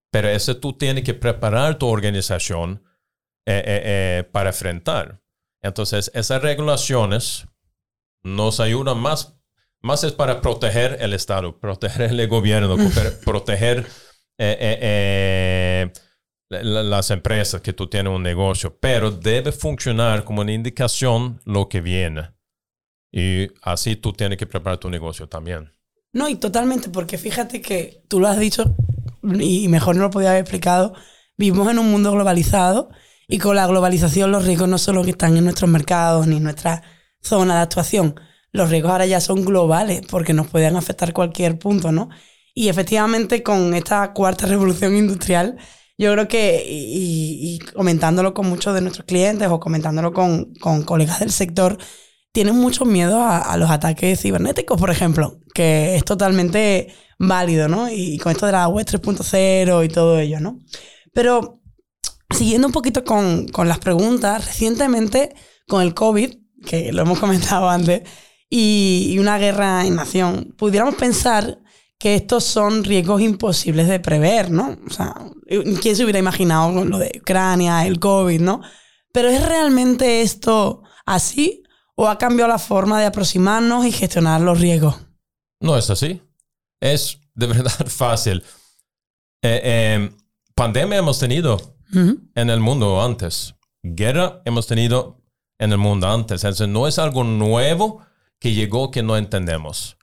Pero 0.09 0.29
eso 0.29 0.57
tú 0.57 0.73
tienes 0.73 1.03
que 1.03 1.13
preparar 1.13 1.77
tu 1.77 1.87
organización 1.87 2.83
para 4.31 4.49
enfrentar. 4.49 5.21
Entonces, 5.61 6.11
esas 6.13 6.41
regulaciones 6.41 7.45
nos 8.23 8.59
ayudan 8.59 8.99
más 8.99 9.35
más 9.79 10.03
es 10.03 10.11
para 10.11 10.41
proteger 10.41 10.97
el 10.99 11.13
Estado, 11.13 11.59
proteger 11.59 12.01
el 12.01 12.27
gobierno, 12.27 12.75
proteger 13.25 13.85
las 16.49 17.11
empresas 17.11 17.61
que 17.61 17.73
tú 17.73 17.87
tienes 17.87 18.13
un 18.13 18.23
negocio, 18.23 18.77
pero 18.79 19.11
debe 19.11 19.51
funcionar 19.51 20.23
como 20.23 20.41
una 20.41 20.53
indicación 20.53 21.41
lo 21.45 21.67
que 21.67 21.81
viene. 21.81 22.31
Y 23.11 23.47
así 23.61 23.95
tú 23.95 24.13
tienes 24.13 24.37
que 24.37 24.47
preparar 24.47 24.77
tu 24.77 24.89
negocio 24.89 25.27
también. 25.27 25.73
No, 26.13 26.29
y 26.29 26.35
totalmente, 26.35 26.89
porque 26.89 27.17
fíjate 27.17 27.61
que 27.61 28.03
tú 28.07 28.19
lo 28.19 28.27
has 28.27 28.39
dicho 28.39 28.75
y 29.23 29.67
mejor 29.67 29.95
no 29.95 30.03
lo 30.03 30.09
podía 30.09 30.29
haber 30.29 30.41
explicado. 30.41 30.93
Vivimos 31.37 31.69
en 31.69 31.79
un 31.79 31.91
mundo 31.91 32.11
globalizado 32.11 32.89
y 33.27 33.39
con 33.39 33.55
la 33.55 33.67
globalización 33.67 34.31
los 34.31 34.45
riesgos 34.45 34.69
no 34.69 34.77
solo 34.77 35.03
que 35.03 35.11
están 35.11 35.35
en 35.37 35.43
nuestros 35.43 35.69
mercados 35.69 36.27
ni 36.27 36.37
en 36.37 36.43
nuestra 36.43 36.81
zona 37.21 37.55
de 37.55 37.61
actuación, 37.61 38.15
los 38.51 38.69
riesgos 38.69 38.91
ahora 38.91 39.05
ya 39.05 39.19
son 39.19 39.43
globales 39.43 40.01
porque 40.09 40.33
nos 40.33 40.47
pueden 40.47 40.75
afectar 40.75 41.13
cualquier 41.13 41.59
punto, 41.59 41.91
¿no? 41.91 42.09
Y 42.53 42.69
efectivamente 42.69 43.43
con 43.43 43.73
esta 43.73 44.13
cuarta 44.13 44.47
revolución 44.47 44.95
industrial, 44.95 45.57
yo 45.97 46.11
creo 46.13 46.27
que, 46.27 46.63
y, 46.67 47.59
comentándolo 47.73 48.33
con 48.33 48.47
muchos 48.47 48.73
de 48.73 48.81
nuestros 48.81 49.05
clientes 49.05 49.47
o 49.49 49.59
comentándolo 49.59 50.13
con, 50.13 50.53
con 50.55 50.83
colegas 50.83 51.19
del 51.19 51.31
sector, 51.31 51.77
tienen 52.31 52.55
mucho 52.55 52.85
miedo 52.85 53.23
a, 53.23 53.57
los 53.57 53.71
ataques 53.71 54.21
cibernéticos, 54.21 54.79
por 54.79 54.91
ejemplo, 54.91 55.39
que 55.55 55.95
es 55.95 56.05
totalmente 56.05 56.93
válido, 57.17 57.67
¿no? 57.67 57.89
Y 57.89 58.19
con 58.19 58.31
esto 58.31 58.45
de 58.45 58.51
la 58.51 58.67
web 58.67 58.85
3.0 58.85 59.85
y 59.85 59.89
todo 59.89 60.19
ello, 60.19 60.39
¿no? 60.39 60.59
Pero 61.13 61.61
siguiendo 62.29 62.67
un 62.67 62.73
poquito 62.73 63.03
con, 63.03 63.47
con 63.47 63.67
las 63.67 63.79
preguntas, 63.79 64.45
recientemente 64.45 65.33
con 65.67 65.81
el 65.81 65.95
COVID, 65.95 66.31
que 66.65 66.91
lo 66.93 67.01
hemos 67.01 67.19
comentado 67.21 67.69
antes, 67.69 68.03
y, 68.49 69.17
una 69.19 69.37
guerra 69.37 69.85
en 69.85 69.95
nación, 69.95 70.53
pudiéramos 70.57 70.95
pensar 70.95 71.59
que 71.97 72.15
estos 72.15 72.43
son 72.43 72.83
riesgos 72.83 73.21
imposibles 73.21 73.87
de 73.87 73.99
prever, 73.99 74.51
¿no? 74.51 74.77
O 74.85 74.89
sea, 74.89 75.15
¿quién 75.81 75.95
se 75.95 76.03
hubiera 76.03 76.19
imaginado 76.19 76.73
con 76.73 76.89
lo 76.89 76.99
de 76.99 77.19
Ucrania, 77.21 77.85
el 77.87 77.99
COVID, 77.99 78.39
¿no? 78.39 78.61
Pero 79.11 79.29
¿es 79.29 79.43
realmente 79.43 80.21
esto 80.21 80.83
así 81.05 81.63
o 81.95 82.07
ha 82.07 82.17
cambiado 82.17 82.51
la 82.51 82.59
forma 82.59 82.99
de 82.99 83.07
aproximarnos 83.07 83.85
y 83.85 83.91
gestionar 83.91 84.41
los 84.41 84.59
riesgos? 84.59 84.95
No 85.59 85.75
es 85.75 85.89
así. 85.89 86.21
Es 86.79 87.19
de 87.33 87.47
verdad 87.47 87.71
fácil. 87.87 88.43
Eh, 89.41 89.61
eh, 89.63 90.11
pandemia 90.53 90.99
hemos 90.99 91.19
tenido 91.19 91.77
en 91.93 92.49
el 92.49 92.59
mundo 92.59 93.01
antes. 93.01 93.55
Guerra 93.81 94.41
hemos 94.45 94.67
tenido 94.67 95.23
en 95.57 95.71
el 95.71 95.77
mundo 95.77 96.07
antes. 96.07 96.43
Entonces 96.43 96.67
no 96.67 96.87
es 96.87 96.99
algo 96.99 97.23
nuevo 97.23 98.05
que 98.39 98.53
llegó 98.53 98.91
que 98.91 99.01
no 99.01 99.17
entendemos. 99.17 99.97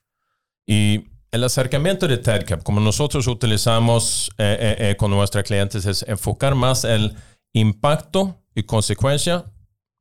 Y 0.66 1.13
el 1.34 1.42
acercamiento 1.42 2.06
de 2.06 2.18
TEDCAP, 2.18 2.62
como 2.62 2.80
nosotros 2.80 3.26
utilizamos 3.26 4.30
eh, 4.38 4.94
con 4.96 5.10
nuestros 5.10 5.42
clientes, 5.42 5.84
es 5.84 6.04
enfocar 6.06 6.54
más 6.54 6.84
el 6.84 7.16
impacto 7.52 8.40
y 8.54 8.62
consecuencia 8.62 9.44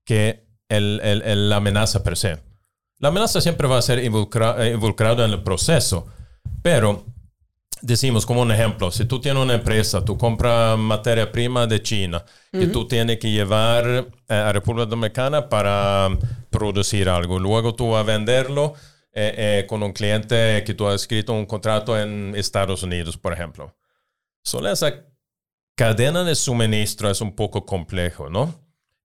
que 0.05 0.45
el, 0.69 1.49
la 1.49 1.55
amenaza 1.55 2.03
per 2.03 2.17
se. 2.17 2.39
La 2.99 3.07
amenaza 3.07 3.41
siempre 3.41 3.67
va 3.67 3.79
a 3.79 3.81
ser 3.81 4.03
involucrada 4.03 5.25
en 5.25 5.31
el 5.31 5.41
proceso, 5.41 6.05
pero 6.61 7.03
decimos 7.81 8.27
como 8.27 8.43
un 8.43 8.51
ejemplo, 8.51 8.91
si 8.91 9.05
tú 9.05 9.19
tienes 9.19 9.41
una 9.41 9.55
empresa, 9.55 10.05
tú 10.05 10.19
compras 10.19 10.77
materia 10.77 11.31
prima 11.31 11.65
de 11.65 11.81
China 11.81 12.23
y 12.51 12.67
tú 12.67 12.87
tienes 12.87 13.17
que 13.17 13.31
llevar 13.31 14.07
eh, 14.29 14.33
a 14.35 14.53
República 14.53 14.85
Dominicana 14.85 15.49
para 15.49 16.09
producir 16.51 17.09
algo, 17.09 17.39
luego 17.39 17.73
tú 17.73 17.89
vas 17.89 18.01
a 18.01 18.03
venderlo 18.03 18.75
eh, 19.13 19.61
eh, 19.61 19.65
con 19.67 19.83
un 19.83 19.93
cliente 19.93 20.63
que 20.65 20.73
tú 20.73 20.87
has 20.87 21.01
escrito 21.01 21.33
un 21.33 21.45
contrato 21.45 21.99
en 21.99 22.33
Estados 22.35 22.83
Unidos, 22.83 23.17
por 23.17 23.33
ejemplo. 23.33 23.75
Solo 24.43 24.71
esa 24.71 25.05
cadena 25.75 26.23
de 26.23 26.35
suministro 26.35 27.09
es 27.09 27.21
un 27.21 27.35
poco 27.35 27.65
complejo, 27.65 28.29
¿no? 28.29 28.59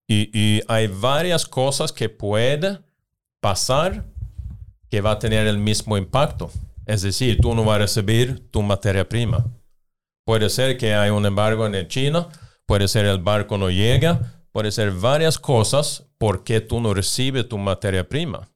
Y, 0.06 0.30
y 0.32 0.62
hay 0.68 0.86
varias 0.86 1.46
cosas 1.46 1.92
que 1.92 2.08
puede 2.08 2.78
pasar 3.40 4.04
que 4.90 5.00
va 5.00 5.12
a 5.12 5.18
tener 5.18 5.46
el 5.46 5.58
mismo 5.58 5.98
impacto. 5.98 6.50
Es 6.86 7.02
decir, 7.02 7.38
tú 7.40 7.54
no 7.54 7.64
vas 7.64 7.76
a 7.76 7.80
recibir 7.80 8.50
tu 8.50 8.62
materia 8.62 9.06
prima. 9.06 9.44
Puede 10.24 10.48
ser 10.48 10.78
que 10.78 10.94
hay 10.94 11.10
un 11.10 11.26
embargo 11.26 11.66
en 11.66 11.88
China, 11.88 12.28
puede 12.64 12.88
ser 12.88 13.04
el 13.04 13.18
barco 13.18 13.58
no 13.58 13.70
llega, 13.70 14.42
puede 14.52 14.72
ser 14.72 14.92
varias 14.92 15.38
cosas 15.38 16.06
porque 16.16 16.60
tú 16.60 16.80
no 16.80 16.94
recibes 16.94 17.48
tu 17.48 17.58
materia 17.58 18.08
prima. 18.08 18.48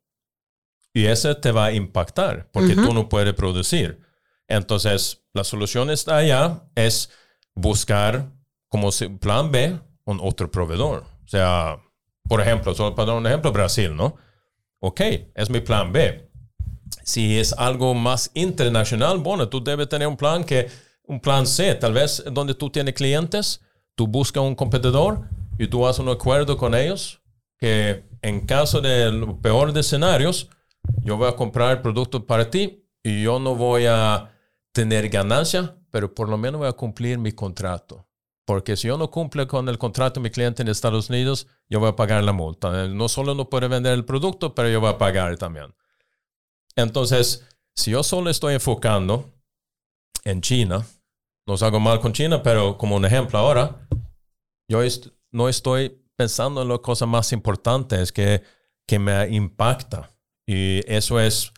Y 0.93 1.07
eso 1.07 1.37
te 1.37 1.53
va 1.53 1.67
a 1.67 1.73
impactar 1.73 2.49
porque 2.53 2.75
tú 2.75 2.93
no 2.93 3.09
puedes 3.09 3.33
producir. 3.35 4.01
Entonces, 4.47 5.23
la 5.33 5.45
solución 5.45 5.91
está 5.91 6.17
allá, 6.19 6.65
es 6.75 7.11
buscar 7.55 8.31
como 8.69 8.91
plan 9.21 9.51
B 9.51 9.79
un 10.05 10.21
otro 10.21 10.51
proveedor. 10.51 11.05
O 11.25 11.29
sea, 11.29 11.79
por 12.29 12.41
ejemplo, 12.41 12.75
solo 12.75 12.95
para 12.95 13.07
dar 13.07 13.17
un 13.17 13.27
ejemplo, 13.27 13.53
Brasil, 13.53 13.95
¿no? 13.97 14.17
Ok, 14.81 15.01
es 15.35 15.49
mi 15.49 15.61
plan 15.61 15.93
B 15.93 16.33
si 17.05 17.39
es 17.39 17.53
algo 17.53 17.95
más 17.95 18.31
internacional, 18.35 19.19
bueno, 19.19 19.49
tú 19.49 19.63
debes 19.63 19.89
tener 19.89 20.09
un 20.09 20.17
plan 20.17 20.45
que, 20.45 20.69
un 21.05 21.21
plan 21.21 21.47
C, 21.47 21.75
tal 21.75 21.93
vez 21.93 22.23
donde 22.31 22.55
tú 22.55 22.71
tienes 22.71 22.95
clientes, 22.95 23.61
tú 23.95 24.07
buscas 24.07 24.43
un 24.43 24.55
competidor 24.55 25.23
y 25.59 25.67
tú 25.67 25.87
haces 25.87 26.01
un 26.01 26.09
acuerdo 26.09 26.57
con 26.57 26.75
ellos 26.75 27.21
que 27.59 28.05
en 28.23 28.47
caso 28.47 28.81
de 28.81 29.11
los 29.13 29.35
peores 29.35 29.75
escenarios, 29.77 30.49
yo 31.01 31.17
voy 31.17 31.29
a 31.29 31.37
comprar 31.37 31.83
productos 31.83 32.25
para 32.25 32.51
ti 32.51 32.85
y 33.03 33.23
yo 33.23 33.39
no 33.39 33.55
voy 33.55 33.87
a 33.87 34.33
tener 34.73 35.09
ganancia, 35.09 35.77
pero 35.91 36.15
por 36.15 36.29
lo 36.29 36.39
menos 36.39 36.59
voy 36.59 36.69
a 36.69 36.73
cumplir 36.73 37.19
mi 37.19 37.33
contrato. 37.33 38.07
Porque 38.45 38.77
si 38.77 38.89
yo 38.89 38.99
no 38.99 39.11
cumple 39.11 39.47
con 39.47 39.69
el 39.69 39.79
contrato 39.79 40.21
de 40.21 40.25
mi 40.25 40.31
cliente 40.31 40.63
en 40.63 40.69
Estados 40.69 41.11
Unidos, 41.11 41.47
yo 41.69 41.79
voy 41.81 41.91
a 41.91 41.97
pagar 41.97 42.25
la 42.25 42.33
multa. 42.33 42.89
No 42.89 43.09
solo 43.09 43.35
no 43.35 43.49
puede 43.49 43.69
vender 43.69 43.93
el 43.93 44.05
producto, 44.05 44.55
pero 44.55 44.69
yo 44.69 44.81
voy 44.81 44.91
a 44.91 44.99
pagar 44.99 45.37
también. 45.39 45.75
Entonces, 46.75 47.47
si 47.75 47.93
yo 47.93 48.03
solo 48.03 48.31
estoy 48.31 48.55
enfocando 48.55 49.31
en 50.25 50.41
China, 50.41 50.85
no 51.47 51.55
hago 51.55 51.81
mal 51.81 52.01
con 52.01 52.13
China, 52.13 52.43
pero 52.43 52.77
como 52.79 52.97
un 52.97 53.05
ejemplo 53.05 53.39
ahora, 53.39 53.87
yo 54.69 54.81
no 55.31 55.49
estoy 55.49 56.03
pensando 56.17 56.63
en 56.63 56.69
las 56.69 56.81
cosas 56.81 57.09
más 57.09 57.33
importantes 57.33 58.13
que, 58.13 58.43
que 58.87 58.99
me 58.99 59.29
impacta. 59.29 60.11
Y 60.47 60.81
eso 60.93 61.21
es 61.21 61.53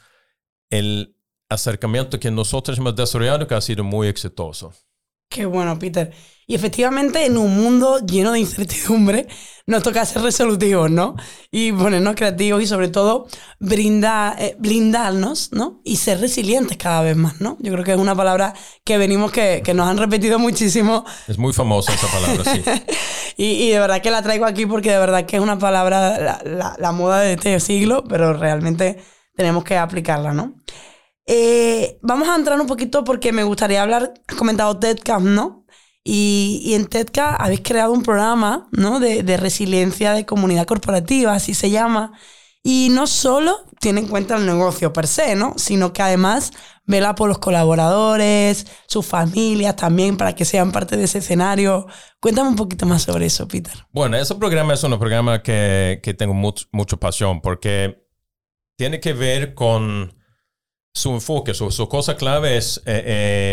el 0.70 1.16
acercamiento 1.48 2.18
que 2.18 2.30
nosotros 2.30 2.78
hemos 2.78 2.96
desarrollado 2.96 3.46
que 3.46 3.54
ha 3.54 3.60
sido 3.60 3.84
muy 3.84 4.08
exitoso. 4.08 4.72
Qué 5.28 5.46
bueno, 5.46 5.78
Peter. 5.78 6.12
Y 6.46 6.54
efectivamente, 6.54 7.24
en 7.24 7.38
un 7.38 7.56
mundo 7.56 7.98
lleno 8.00 8.32
de 8.32 8.40
incertidumbre, 8.40 9.26
nos 9.66 9.82
toca 9.82 10.04
ser 10.04 10.22
resolutivos, 10.22 10.90
¿no? 10.90 11.16
Y 11.50 11.72
ponernos 11.72 12.14
creativos 12.14 12.62
y 12.62 12.66
sobre 12.66 12.88
todo 12.88 13.26
eh, 13.60 14.56
blindarnos, 14.58 15.52
¿no? 15.52 15.80
Y 15.84 15.96
ser 15.96 16.20
resilientes 16.20 16.76
cada 16.76 17.00
vez 17.00 17.16
más, 17.16 17.40
¿no? 17.40 17.56
Yo 17.60 17.72
creo 17.72 17.84
que 17.84 17.92
es 17.92 17.98
una 17.98 18.14
palabra 18.14 18.52
que 18.84 18.98
venimos, 18.98 19.32
que, 19.32 19.62
que 19.64 19.72
nos 19.72 19.88
han 19.88 19.96
repetido 19.96 20.38
muchísimo. 20.38 21.06
Es 21.26 21.38
muy 21.38 21.54
famosa 21.54 21.94
esa 21.94 22.08
palabra, 22.08 22.44
sí. 22.44 22.62
y, 23.38 23.44
y, 23.64 23.70
de 23.70 23.78
verdad 23.78 24.02
que 24.02 24.10
la 24.10 24.22
traigo 24.22 24.44
aquí 24.44 24.66
porque 24.66 24.92
de 24.92 24.98
verdad 24.98 25.24
que 25.24 25.36
es 25.36 25.42
una 25.42 25.58
palabra, 25.58 26.18
la, 26.18 26.42
la, 26.44 26.76
la 26.78 26.92
moda 26.92 27.20
de 27.20 27.32
este 27.32 27.58
siglo, 27.58 28.04
pero 28.06 28.34
realmente 28.34 28.98
tenemos 29.34 29.64
que 29.64 29.78
aplicarla, 29.78 30.34
¿no? 30.34 30.54
Eh, 31.26 31.98
vamos 32.02 32.28
a 32.28 32.36
entrar 32.36 32.60
un 32.60 32.66
poquito 32.66 33.04
porque 33.04 33.32
me 33.32 33.44
gustaría 33.44 33.82
hablar, 33.82 34.14
has 34.26 34.36
comentado 34.36 34.78
TEDCAM, 34.78 35.34
¿no? 35.34 35.64
Y, 36.06 36.72
en 36.74 36.86
TEDCA 36.86 37.34
habéis 37.36 37.62
creado 37.62 37.92
un 37.92 38.02
programa 38.02 38.68
¿no? 38.72 39.00
de, 39.00 39.22
de, 39.22 39.38
resiliencia 39.38 40.12
de 40.12 40.26
comunidad 40.26 40.66
corporativa, 40.66 41.32
así 41.32 41.54
se 41.54 41.70
llama. 41.70 42.12
Y 42.62 42.88
no 42.90 43.06
solo 43.06 43.66
tiene 43.80 44.00
en 44.00 44.08
cuenta 44.08 44.36
el 44.36 44.44
negocio 44.44 44.92
per 44.92 45.06
se, 45.06 45.34
¿no? 45.34 45.54
sino 45.56 45.94
que 45.94 46.02
además 46.02 46.52
vela 46.84 47.14
por 47.14 47.28
los 47.28 47.38
colaboradores, 47.38 48.66
sus 48.86 49.06
familias 49.06 49.76
también, 49.76 50.18
para 50.18 50.34
que 50.34 50.44
sean 50.44 50.72
parte 50.72 50.98
de 50.98 51.04
ese 51.04 51.18
escenario. 51.18 51.86
Cuéntame 52.20 52.50
un 52.50 52.56
poquito 52.56 52.84
más 52.84 53.02
sobre 53.02 53.26
eso, 53.26 53.48
Peter. 53.48 53.74
Bueno, 53.90 54.16
ese 54.16 54.34
programa 54.34 54.74
es 54.74 54.84
un 54.84 54.98
programa 54.98 55.42
que, 55.42 56.00
que 56.02 56.12
tengo 56.12 56.34
mucho, 56.34 56.66
mucha 56.72 56.98
pasión 56.98 57.40
porque 57.40 58.06
tiene 58.76 59.00
que 59.00 59.14
ver 59.14 59.54
con 59.54 60.14
su 60.94 61.10
enfoque, 61.10 61.54
su, 61.54 61.70
su 61.70 61.88
cosa 61.88 62.16
clave 62.16 62.56
es 62.56 62.78
eh, 62.86 63.02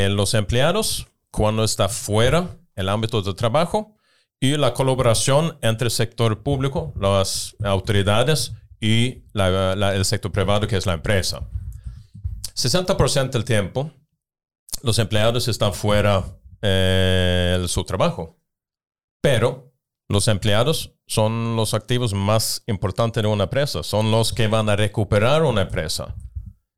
eh, 0.06 0.10
los 0.12 0.34
empleados 0.36 1.08
cuando 1.32 1.64
está 1.64 1.90
fuera 1.90 2.58
el 2.76 2.88
ámbito 2.88 3.22
de 3.22 3.34
trabajo 3.34 3.96
y 4.40 4.58
la 4.58 4.74
colaboración 4.74 5.58
entre 5.62 5.88
el 5.88 5.92
sector 5.92 6.44
público, 6.44 6.94
las 7.00 7.56
autoridades 7.64 8.54
y 8.80 9.24
el 9.36 10.06
sector 10.06 10.32
privado, 10.32 10.68
que 10.68 10.78
es 10.78 10.86
la 10.86 10.94
empresa. 10.94 11.42
60% 12.56 13.30
del 13.32 13.46
tiempo 13.46 13.92
los 14.82 14.98
empleados 15.00 15.48
están 15.48 15.74
fuera 15.74 16.24
eh, 16.62 17.58
de 17.62 17.68
su 17.68 17.84
trabajo, 17.84 18.38
pero 19.22 19.72
los 20.10 20.28
empleados 20.28 20.94
son 21.06 21.56
los 21.56 21.74
activos 21.74 22.14
más 22.14 22.64
importantes 22.68 23.22
de 23.22 23.30
una 23.30 23.44
empresa, 23.44 23.84
son 23.84 24.12
los 24.12 24.34
que 24.34 24.48
van 24.48 24.70
a 24.70 24.76
recuperar 24.76 25.44
una 25.44 25.62
empresa. 25.62 26.16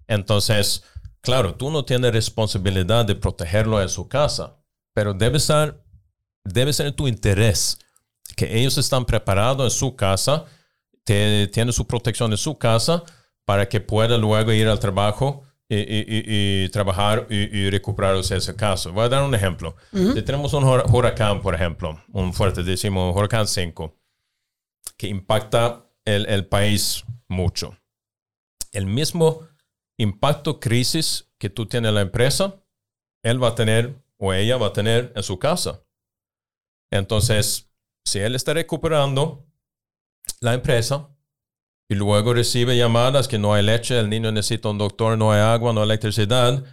Entonces, 0.07 0.83
Claro, 1.23 1.55
tú 1.55 1.71
no 1.71 1.85
tienes 1.85 2.11
responsabilidad 2.11 3.05
de 3.05 3.15
protegerlo 3.15 3.81
en 3.81 3.87
su 3.87 4.09
casa, 4.09 4.57
pero 4.93 5.13
debe 5.13 5.39
ser, 5.39 5.81
debe 6.43 6.73
ser 6.73 6.91
tu 6.91 7.07
interés 7.07 7.79
que 8.35 8.59
ellos 8.59 8.77
están 8.77 9.05
preparados 9.05 9.73
en 9.73 9.79
su 9.79 9.95
casa, 9.95 10.43
tienen 11.05 11.71
su 11.71 11.87
protección 11.87 12.31
en 12.31 12.37
su 12.37 12.57
casa 12.57 13.03
para 13.45 13.69
que 13.69 13.79
pueda 13.79 14.17
luego 14.17 14.51
ir 14.51 14.67
al 14.67 14.79
trabajo 14.79 15.43
y, 15.69 16.67
trabajar 16.69 17.25
y, 17.29 17.69
recuperarse 17.69 18.35
ese 18.35 18.53
caso. 18.57 18.91
Voy 18.91 19.05
a 19.05 19.09
dar 19.09 19.23
un 19.23 19.33
ejemplo. 19.33 19.77
Si 19.93 20.21
tenemos 20.23 20.53
un 20.53 20.65
huracán, 20.65 21.41
por 21.41 21.55
ejemplo, 21.55 22.03
un 22.11 22.33
fuerte, 22.33 22.63
decimos 22.63 23.15
huracán 23.15 23.47
5, 23.47 23.95
que 24.97 25.07
impacta 25.07 25.85
el, 26.03 26.25
el 26.25 26.47
país 26.47 27.05
mucho. 27.29 27.77
El 28.73 28.87
mismo 28.87 29.47
impacto 30.03 30.59
crisis 30.59 31.31
que 31.37 31.49
tú 31.49 31.65
tienes 31.65 31.89
en 31.89 31.95
la 31.95 32.01
empresa, 32.01 32.63
él 33.23 33.41
va 33.43 33.49
a 33.49 33.55
tener 33.55 34.01
o 34.17 34.33
ella 34.33 34.57
va 34.57 34.67
a 34.67 34.73
tener 34.73 35.11
en 35.15 35.23
su 35.23 35.39
casa. 35.39 35.81
Entonces, 36.91 37.71
si 38.05 38.19
él 38.19 38.35
está 38.35 38.53
recuperando 38.53 39.45
la 40.39 40.53
empresa 40.53 41.09
y 41.89 41.95
luego 41.95 42.33
recibe 42.33 42.77
llamadas 42.77 43.27
que 43.27 43.39
no 43.39 43.53
hay 43.53 43.63
leche, 43.63 43.99
el 43.99 44.09
niño 44.09 44.31
necesita 44.31 44.69
un 44.69 44.77
doctor, 44.77 45.17
no 45.17 45.31
hay 45.31 45.41
agua, 45.41 45.73
no 45.73 45.81
hay 45.81 45.85
electricidad, 45.85 46.63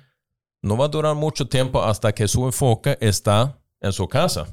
no 0.62 0.76
va 0.76 0.86
a 0.86 0.88
durar 0.88 1.14
mucho 1.14 1.48
tiempo 1.48 1.82
hasta 1.82 2.12
que 2.12 2.28
su 2.28 2.44
enfoque 2.44 2.98
está 3.00 3.58
en 3.80 3.92
su 3.92 4.06
casa. 4.08 4.46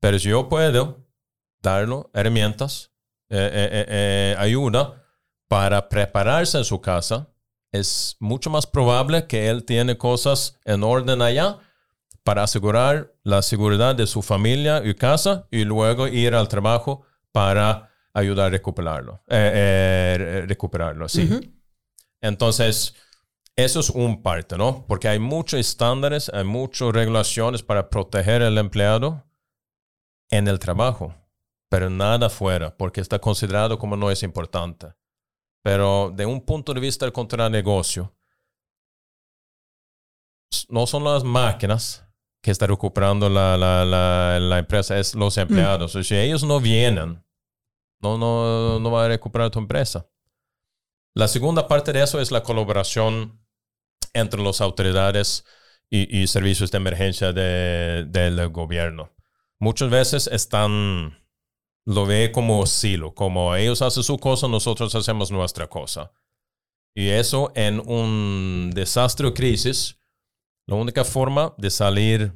Pero 0.00 0.18
si 0.18 0.28
yo 0.28 0.48
puedo 0.48 1.06
darle 1.60 2.04
herramientas, 2.14 2.90
eh, 3.28 3.50
eh, 3.52 3.86
eh, 3.88 4.36
ayuda 4.38 5.04
para 5.48 5.88
prepararse 5.88 6.58
en 6.58 6.64
su 6.64 6.80
casa, 6.80 7.29
es 7.72 8.16
mucho 8.20 8.50
más 8.50 8.66
probable 8.66 9.26
que 9.26 9.48
él 9.48 9.64
tiene 9.64 9.96
cosas 9.96 10.58
en 10.64 10.82
orden 10.82 11.22
allá 11.22 11.58
para 12.24 12.42
asegurar 12.42 13.14
la 13.22 13.42
seguridad 13.42 13.94
de 13.94 14.06
su 14.06 14.22
familia 14.22 14.82
y 14.84 14.94
casa 14.94 15.46
y 15.50 15.64
luego 15.64 16.08
ir 16.08 16.34
al 16.34 16.48
trabajo 16.48 17.02
para 17.32 17.90
ayudar 18.12 18.46
a 18.46 18.50
recuperarlo. 18.50 19.22
Eh, 19.28 20.16
eh, 20.18 20.44
recuperarlo, 20.46 21.08
sí. 21.08 21.54
Entonces, 22.20 22.94
eso 23.56 23.80
es 23.80 23.90
un 23.90 24.22
parte, 24.22 24.56
¿no? 24.56 24.84
Porque 24.86 25.08
hay 25.08 25.18
muchos 25.18 25.60
estándares, 25.60 26.30
hay 26.32 26.44
muchas 26.44 26.92
regulaciones 26.92 27.62
para 27.62 27.88
proteger 27.88 28.42
al 28.42 28.58
empleado 28.58 29.24
en 30.30 30.48
el 30.48 30.58
trabajo, 30.58 31.14
pero 31.68 31.90
nada 31.90 32.30
fuera, 32.30 32.76
porque 32.76 33.00
está 33.00 33.18
considerado 33.18 33.78
como 33.78 33.96
no 33.96 34.10
es 34.10 34.22
importante. 34.22 34.88
Pero 35.62 36.12
de 36.14 36.26
un 36.26 36.40
punto 36.40 36.72
de 36.72 36.80
vista 36.80 37.04
del 37.04 37.12
contranegocio, 37.12 38.14
no 40.68 40.86
son 40.86 41.04
las 41.04 41.24
máquinas 41.24 42.06
que 42.42 42.50
están 42.50 42.70
recuperando 42.70 43.28
la, 43.28 43.56
la, 43.56 43.84
la, 44.40 44.58
empresa, 44.58 44.98
es 44.98 45.14
los 45.14 45.36
mm. 45.36 45.40
empleados. 45.40 45.94
O 45.94 46.02
sea, 46.02 46.22
ellos 46.22 46.42
no 46.42 46.60
vienen, 46.60 47.22
no, 48.00 48.16
no, 48.16 48.80
no 48.80 48.90
va 48.90 49.04
a 49.04 49.08
recuperar 49.08 49.50
tu 49.50 49.58
empresa. 49.58 50.08
La 51.14 51.28
segunda 51.28 51.68
parte 51.68 51.92
de 51.92 52.02
eso 52.02 52.20
es 52.20 52.30
la 52.30 52.42
colaboración 52.42 53.40
entre 54.12 54.42
las 54.42 54.60
autoridades 54.60 55.44
y, 55.92 56.26
servicios 56.28 56.70
de 56.70 56.78
emergencia 56.78 57.32
del 57.32 58.48
gobierno. 58.50 59.12
Muchas 59.58 59.90
veces 59.90 60.28
están, 60.28 61.19
lo 61.84 62.06
ve 62.06 62.30
como 62.32 62.64
silo, 62.66 63.14
como 63.14 63.54
ellos 63.54 63.82
hacen 63.82 64.02
su 64.02 64.18
cosa, 64.18 64.48
nosotros 64.48 64.94
hacemos 64.94 65.30
nuestra 65.30 65.68
cosa. 65.68 66.12
Y 66.94 67.08
eso 67.08 67.52
en 67.54 67.80
un 67.80 68.70
desastre 68.74 69.28
o 69.28 69.34
crisis, 69.34 69.98
la 70.66 70.76
única 70.76 71.04
forma 71.04 71.54
de 71.58 71.70
salir 71.70 72.32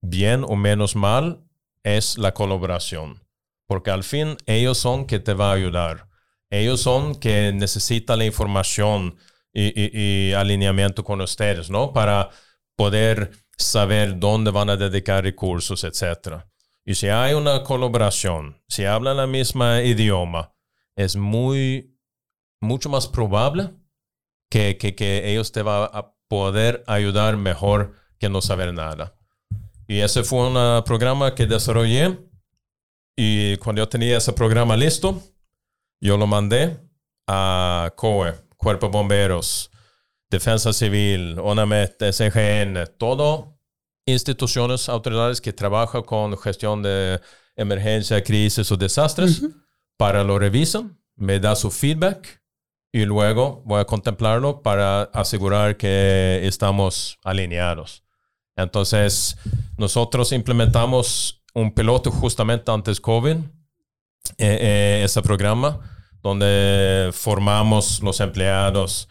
bien 0.00 0.44
o 0.44 0.56
menos 0.56 0.96
mal 0.96 1.44
es 1.82 2.18
la 2.18 2.32
colaboración. 2.34 3.22
Porque 3.66 3.90
al 3.90 4.04
fin 4.04 4.36
ellos 4.46 4.78
son 4.78 5.06
que 5.06 5.18
te 5.18 5.34
va 5.34 5.50
a 5.50 5.54
ayudar. 5.54 6.08
Ellos 6.50 6.80
son 6.80 7.16
que 7.16 7.52
necesitan 7.52 8.18
la 8.18 8.24
información 8.24 9.16
y, 9.52 10.32
alineamiento 10.32 11.02
con 11.02 11.20
ustedes, 11.20 11.70
¿no? 11.70 11.92
Para 11.92 12.28
poder 12.76 13.30
saber 13.56 14.18
dónde 14.18 14.50
van 14.50 14.68
a 14.68 14.76
dedicar 14.76 15.24
recursos, 15.24 15.82
etc. 15.82 16.44
Y 16.88 16.94
si 16.94 17.08
hay 17.08 17.34
una 17.34 17.64
colaboración, 17.64 18.62
si 18.68 18.84
hablan 18.84 19.18
el 19.18 19.26
mismo 19.26 19.66
idioma, 19.78 20.54
es 20.94 21.16
muy, 21.16 21.98
mucho 22.60 22.88
más 22.88 23.08
probable 23.08 23.72
que, 24.48 24.78
que, 24.78 25.28
ellos 25.28 25.50
te 25.50 25.62
van 25.62 25.90
a 25.92 26.14
poder 26.28 26.84
ayudar 26.86 27.36
mejor 27.36 27.94
que 28.20 28.28
no 28.28 28.40
saber 28.40 28.72
nada. 28.72 29.16
Y 29.88 29.98
ese 29.98 30.22
fue 30.22 30.46
un 30.46 30.84
programa 30.84 31.34
que 31.34 31.46
desarrollé. 31.46 32.20
Y 33.16 33.56
cuando 33.56 33.82
yo 33.82 33.88
tenía 33.88 34.18
ese 34.18 34.32
programa 34.32 34.76
listo, 34.76 35.20
yo 36.00 36.16
lo 36.16 36.28
mandé 36.28 36.78
a 37.26 37.92
COE, 37.96 38.34
Cuerpo 38.56 38.90
Bomberos, 38.90 39.72
Defensa 40.30 40.72
Civil, 40.72 41.36
ONAMET, 41.40 42.00
SGN, 42.12 42.96
todo 42.96 43.55
instituciones, 44.06 44.88
autoridades 44.88 45.40
que 45.40 45.52
trabajan 45.52 46.02
con 46.02 46.38
gestión 46.38 46.82
de 46.82 47.20
emergencia, 47.56 48.22
crisis 48.22 48.70
o 48.70 48.76
desastres, 48.76 49.42
para 49.96 50.22
lo 50.22 50.38
revisan, 50.38 50.98
me 51.16 51.40
da 51.40 51.56
su 51.56 51.70
feedback 51.70 52.40
y 52.92 53.04
luego 53.04 53.62
voy 53.66 53.80
a 53.80 53.84
contemplarlo 53.84 54.62
para 54.62 55.02
asegurar 55.02 55.76
que 55.76 56.40
estamos 56.44 57.18
alineados. 57.24 58.04
Entonces, 58.54 59.36
nosotros 59.76 60.32
implementamos 60.32 61.42
un 61.52 61.74
piloto 61.74 62.10
justamente 62.10 62.70
antes 62.70 63.00
COVID, 63.00 63.36
eh, 63.36 64.58
eh, 64.60 65.02
ese 65.04 65.22
programa 65.22 65.80
donde 66.22 67.10
formamos 67.12 68.02
los 68.02 68.20
empleados, 68.20 69.08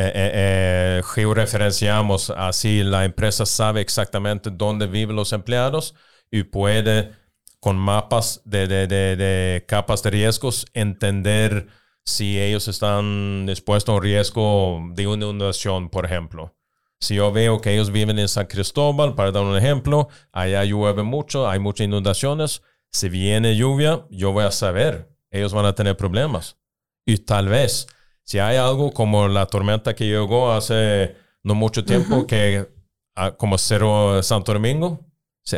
eh, 0.00 0.12
eh, 0.14 0.30
eh, 0.32 1.02
georreferenciamos, 1.12 2.30
así 2.30 2.84
la 2.84 3.04
empresa 3.04 3.44
sabe 3.44 3.80
exactamente 3.80 4.48
dónde 4.52 4.86
viven 4.86 5.16
los 5.16 5.32
empleados 5.32 5.96
y 6.30 6.44
puede 6.44 7.10
con 7.58 7.76
mapas 7.76 8.40
de, 8.44 8.68
de, 8.68 8.86
de, 8.86 9.64
capas 9.66 10.04
de 10.04 10.10
riesgos 10.10 10.66
entender 10.72 11.66
si 12.04 12.40
ellos 12.40 12.68
están 12.68 13.46
expuestos 13.48 13.92
a 13.92 13.96
un 13.96 14.02
riesgo 14.04 14.80
de 14.92 15.02
inundación, 15.02 15.88
por 15.90 16.04
ejemplo. 16.04 16.54
Si 17.00 17.16
yo 17.16 17.32
veo 17.32 17.60
que 17.60 17.74
ellos 17.74 17.90
viven 17.90 18.20
en 18.20 18.28
San 18.28 18.46
Cristóbal, 18.46 19.16
para 19.16 19.32
dar 19.32 19.42
un 19.42 19.56
ejemplo, 19.56 20.06
allá 20.30 20.62
llueve 20.62 21.02
mucho, 21.02 21.48
hay 21.48 21.58
muchas 21.58 21.86
inundaciones. 21.86 22.62
Si 22.92 23.08
viene 23.08 23.56
lluvia, 23.56 24.06
yo 24.10 24.30
voy 24.30 24.44
a 24.44 24.52
saber, 24.52 25.10
ellos 25.32 25.52
van 25.52 25.66
a 25.66 25.74
tener 25.74 25.96
problemas. 25.96 26.56
Y 27.04 27.16
tal 27.18 27.48
vez, 27.48 27.88
si 28.28 28.38
hay 28.38 28.58
algo 28.58 28.92
como 28.92 29.26
la 29.26 29.46
tormenta 29.46 29.94
que 29.94 30.04
llegó 30.04 30.52
hace 30.52 31.16
no 31.42 31.54
mucho 31.54 31.82
tiempo, 31.82 32.26
que 32.26 32.68
ah, 33.16 33.34
como 33.34 33.56
Cerro 33.56 34.22
Santo 34.22 34.52
Domingo, 34.52 35.00
si 35.42 35.56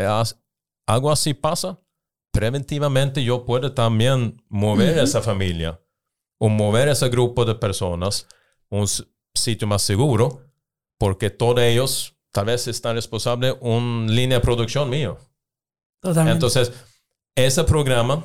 algo 0.87 1.11
así 1.11 1.35
pasa, 1.35 1.81
preventivamente 2.31 3.25
yo 3.25 3.45
puedo 3.45 3.73
también 3.73 4.45
mover 4.49 4.99
esa 4.99 5.21
familia 5.21 5.81
o 6.39 6.49
mover 6.49 6.87
ese 6.87 7.09
grupo 7.09 7.45
de 7.45 7.57
personas 7.57 8.29
a 8.71 8.77
un 8.77 8.87
sitio 9.35 9.67
más 9.67 9.83
seguro, 9.83 10.41
porque 10.97 11.29
todos 11.29 11.59
ellos 11.59 12.15
tal 12.31 12.45
vez 12.45 12.69
están 12.69 12.95
responsables 12.95 13.53
de 13.53 13.59
una 13.69 14.13
línea 14.13 14.39
de 14.39 14.45
producción 14.45 14.89
mío. 14.89 15.19
Totalmente. 15.99 16.35
Entonces, 16.35 16.73
ese 17.35 17.65
programa 17.65 18.25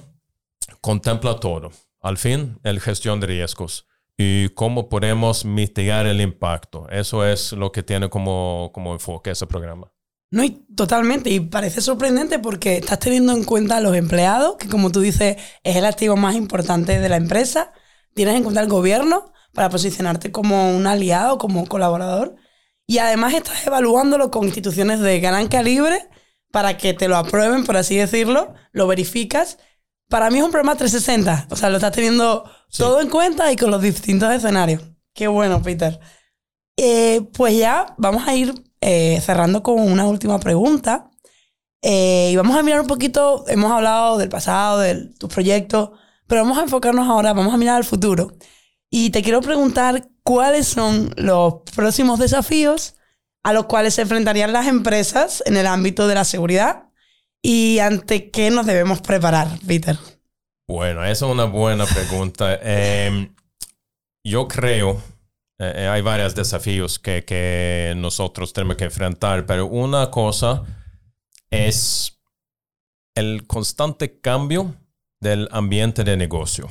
contempla 0.81 1.39
todo 1.39 1.71
al 1.99 2.19
fin, 2.19 2.59
el 2.61 2.79
gestión 2.79 3.19
de 3.19 3.25
riesgos 3.25 3.87
y 4.17 4.49
cómo 4.49 4.89
podemos 4.89 5.45
mitigar 5.45 6.05
el 6.05 6.21
impacto. 6.21 6.87
Eso 6.89 7.25
es 7.25 7.51
lo 7.51 7.71
que 7.71 7.83
tiene 7.83 8.09
como, 8.09 8.71
como 8.73 8.93
enfoque 8.93 9.31
ese 9.31 9.47
programa. 9.47 9.91
No, 10.31 10.43
totalmente. 10.75 11.29
Y 11.29 11.39
parece 11.39 11.81
sorprendente 11.81 12.39
porque 12.39 12.77
estás 12.77 12.99
teniendo 12.99 13.33
en 13.33 13.43
cuenta 13.43 13.77
a 13.77 13.81
los 13.81 13.95
empleados, 13.95 14.57
que 14.57 14.67
como 14.67 14.91
tú 14.91 15.01
dices, 15.01 15.37
es 15.63 15.75
el 15.75 15.85
activo 15.85 16.15
más 16.15 16.35
importante 16.35 16.99
de 16.99 17.09
la 17.09 17.17
empresa. 17.17 17.73
Tienes 18.13 18.35
en 18.35 18.43
cuenta 18.43 18.61
al 18.61 18.69
gobierno 18.69 19.31
para 19.53 19.69
posicionarte 19.69 20.31
como 20.31 20.75
un 20.75 20.87
aliado, 20.87 21.37
como 21.37 21.65
colaborador. 21.67 22.35
Y 22.87 22.99
además 22.99 23.33
estás 23.33 23.65
evaluándolo 23.65 24.31
con 24.31 24.45
instituciones 24.45 24.99
de 24.99 25.19
gran 25.19 25.47
calibre 25.47 26.07
para 26.51 26.77
que 26.77 26.93
te 26.93 27.07
lo 27.07 27.17
aprueben, 27.17 27.65
por 27.65 27.75
así 27.75 27.97
decirlo, 27.97 28.53
lo 28.71 28.87
verificas 28.87 29.57
para 30.09 30.29
mí 30.29 30.39
es 30.39 30.43
un 30.43 30.51
programa 30.51 30.75
360. 30.75 31.47
O 31.49 31.55
sea, 31.55 31.69
lo 31.69 31.77
estás 31.77 31.91
teniendo 31.91 32.49
todo 32.75 33.01
en 33.01 33.09
cuenta 33.09 33.51
y 33.51 33.55
con 33.55 33.71
los 33.71 33.81
distintos 33.81 34.31
escenarios. 34.31 34.83
Qué 35.13 35.27
bueno, 35.27 35.61
Peter. 35.61 35.99
Eh, 36.77 37.21
pues 37.33 37.57
ya 37.57 37.95
vamos 37.97 38.27
a 38.27 38.35
ir 38.35 38.53
eh, 38.81 39.19
cerrando 39.21 39.63
con 39.63 39.79
una 39.79 40.05
última 40.05 40.39
pregunta. 40.39 41.09
Eh, 41.81 42.29
y 42.31 42.35
vamos 42.35 42.57
a 42.57 42.63
mirar 42.63 42.81
un 42.81 42.87
poquito, 42.87 43.45
hemos 43.47 43.71
hablado 43.71 44.17
del 44.17 44.29
pasado, 44.29 44.79
de 44.79 45.13
tus 45.19 45.31
proyectos, 45.31 45.91
pero 46.25 46.41
vamos 46.41 46.57
a 46.57 46.63
enfocarnos 46.63 47.07
ahora, 47.07 47.33
vamos 47.33 47.53
a 47.53 47.57
mirar 47.57 47.75
al 47.75 47.83
futuro. 47.83 48.33
Y 48.89 49.11
te 49.11 49.21
quiero 49.21 49.41
preguntar 49.41 50.09
cuáles 50.23 50.67
son 50.67 51.13
los 51.17 51.61
próximos 51.75 52.19
desafíos 52.19 52.95
a 53.43 53.53
los 53.53 53.65
cuales 53.65 53.93
se 53.93 54.01
enfrentarían 54.01 54.53
las 54.53 54.67
empresas 54.67 55.43
en 55.45 55.57
el 55.57 55.67
ámbito 55.67 56.07
de 56.07 56.15
la 56.15 56.23
seguridad 56.23 56.84
y 57.47 57.77
ante 57.77 58.31
qué 58.31 58.49
nos 58.49 58.65
debemos 58.65 59.01
preparar, 59.01 59.47
Peter. 59.67 59.95
Bueno, 60.67 61.03
esa 61.03 61.27
es 61.27 61.31
una 61.31 61.45
buena 61.45 61.85
pregunta. 61.85 62.55
Em, 62.63 63.35
yo 64.23 64.47
creo, 64.47 64.99
eh, 65.59 65.73
eh, 65.75 65.87
hay 65.87 66.01
varios 66.01 66.33
desafíos 66.33 66.97
que, 66.97 67.23
que 67.23 67.93
nosotros 67.97 68.51
tenemos 68.51 68.77
que 68.77 68.85
enfrentar, 68.85 69.45
pero 69.45 69.67
una 69.67 70.09
cosa 70.09 70.63
es 71.51 72.19
el 73.13 73.45
constante 73.45 74.19
cambio 74.19 74.73
del 75.19 75.47
ambiente 75.51 76.03
de 76.03 76.17
negocio. 76.17 76.67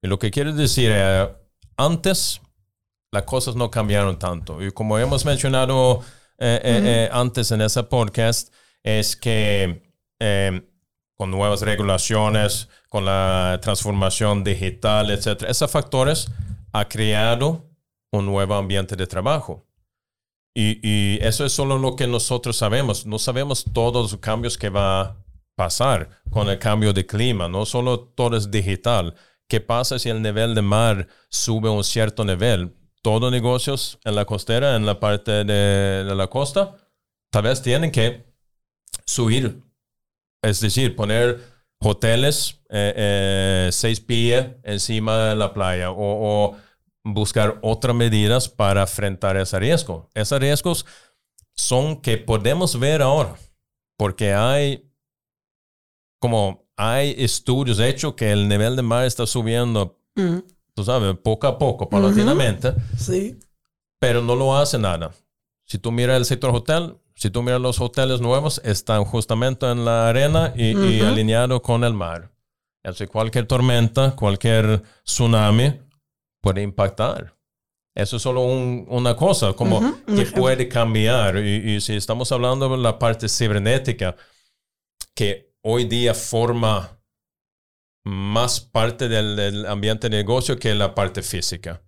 Y 0.00 0.06
lo 0.06 0.20
que 0.20 0.30
quiero 0.30 0.52
decir 0.52 0.92
es, 0.92 1.28
antes 1.76 2.40
las 3.10 3.24
cosas 3.24 3.56
no 3.56 3.68
cambiaron 3.68 4.16
tanto. 4.16 4.64
Y 4.64 4.70
como 4.70 4.96
hemos 4.96 5.24
mencionado 5.24 6.02
eh, 6.38 7.08
antes 7.10 7.50
en 7.50 7.62
ese 7.62 7.82
podcast, 7.82 8.54
es 8.84 9.16
que 9.16 9.87
Em, 10.20 10.64
con 11.18 11.30
nuevas 11.32 11.62
regulaciones, 11.62 12.68
con 12.88 13.04
la 13.04 13.58
transformación 13.60 14.44
digital, 14.44 15.10
etc. 15.10 15.44
Esos 15.48 15.70
factores 15.70 16.28
ha 16.72 16.88
creado 16.88 17.68
un 18.12 18.26
nuevo 18.26 18.54
ambiente 18.54 18.94
de 18.94 19.06
trabajo. 19.06 19.66
Y, 20.54 21.18
eso 21.20 21.44
es 21.44 21.52
solo 21.52 21.78
lo 21.78 21.94
que 21.94 22.06
nosotros 22.06 22.56
sabemos. 22.56 23.06
No 23.06 23.18
sabemos 23.18 23.64
todos 23.72 24.12
los 24.12 24.20
cambios 24.20 24.58
que 24.58 24.70
va 24.70 25.00
a 25.00 25.16
pasar 25.56 26.08
con 26.30 26.48
el 26.48 26.58
cambio 26.58 26.92
de 26.92 27.06
clima. 27.06 27.48
No 27.48 27.64
solo 27.64 28.00
todo 28.00 28.36
es 28.36 28.50
digital. 28.50 29.14
¿Qué 29.48 29.60
pasa 29.60 29.98
si 29.98 30.08
el 30.08 30.20
nivel 30.22 30.54
de 30.54 30.62
mar 30.62 31.06
sube 31.28 31.68
a 31.68 31.72
un 31.72 31.84
cierto 31.84 32.24
nivel? 32.24 32.74
Todos 33.02 33.30
negocios 33.30 33.98
en 34.04 34.16
la 34.16 34.24
costera, 34.24 34.76
en 34.76 34.84
la 34.84 34.98
parte 34.98 35.44
de, 35.44 36.04
de 36.04 36.14
la 36.14 36.26
costa, 36.28 36.76
tal 37.30 37.44
vez 37.44 37.62
tienen 37.62 37.92
que 37.92 38.26
subir 39.04 39.67
es 40.42 40.60
decir, 40.60 40.94
poner 40.96 41.40
hoteles, 41.80 42.60
eh, 42.70 42.92
eh, 42.96 43.68
seis 43.72 44.00
pies 44.00 44.46
encima 44.62 45.28
de 45.28 45.36
la 45.36 45.52
playa 45.52 45.90
o, 45.90 46.56
buscar 47.04 47.58
otras 47.62 47.96
medidas 47.96 48.50
para 48.50 48.82
enfrentar 48.82 49.36
ese 49.38 49.58
riesgo. 49.58 50.10
Esos 50.14 50.38
riesgos 50.40 50.84
son 51.54 52.02
que 52.02 52.18
podemos 52.18 52.78
ver 52.78 53.00
ahora, 53.00 53.34
porque 53.96 54.34
hay 54.34 54.84
como 56.20 56.68
hay 56.76 57.14
estudios 57.18 57.80
hechos 57.80 58.14
que 58.14 58.30
el 58.30 58.48
nivel 58.48 58.76
de 58.76 58.82
mar 58.82 59.04
está 59.06 59.26
subiendo, 59.26 59.98
mm. 60.16 60.38
tú 60.74 60.84
sabes, 60.84 61.16
poco 61.16 61.46
a 61.46 61.58
poco, 61.58 61.88
paulatinamente. 61.88 62.74
Sí. 62.96 63.38
Pero 63.98 64.22
no 64.22 64.36
lo 64.36 64.56
hace 64.56 64.78
nada. 64.78 65.12
Si 65.64 65.78
tú 65.78 65.90
miras 65.90 66.16
el 66.16 66.24
sector 66.24 66.54
hotel, 66.54 66.96
si 67.18 67.30
tú 67.30 67.42
miras 67.42 67.60
los 67.60 67.80
hoteles 67.80 68.20
nuevos, 68.20 68.60
están 68.64 69.04
justamente 69.04 69.66
en 69.70 69.84
la 69.84 70.08
arena 70.08 70.52
y, 70.56 71.00
alineados 71.00 71.60
con 71.60 71.82
el 71.84 71.92
mar. 71.92 72.30
Así 72.84 73.06
cualquier 73.06 73.46
tormenta, 73.46 74.14
cualquier 74.14 74.82
tsunami 75.04 75.80
puede 76.40 76.62
impactar. 76.62 77.34
Eso 77.94 78.16
es 78.16 78.22
solo 78.22 78.42
una 78.42 79.16
cosa, 79.16 79.52
como 79.54 80.00
que 80.06 80.26
puede 80.26 80.68
cambiar. 80.68 81.38
Y, 81.38 81.74
y, 81.74 81.80
si 81.80 81.96
estamos 81.96 82.30
hablando 82.30 82.68
de 82.68 82.78
la 82.78 82.98
parte 82.98 83.28
cibernética, 83.28 84.14
que 85.14 85.52
hoy 85.62 85.84
día 85.84 86.14
forma 86.14 86.98
más 88.04 88.60
parte 88.60 89.08
del, 89.08 89.66
ambiente 89.66 90.08
de 90.08 90.16
negocio 90.16 90.58
que 90.58 90.74
la 90.74 90.94
parte 90.94 91.22
física. 91.22 91.82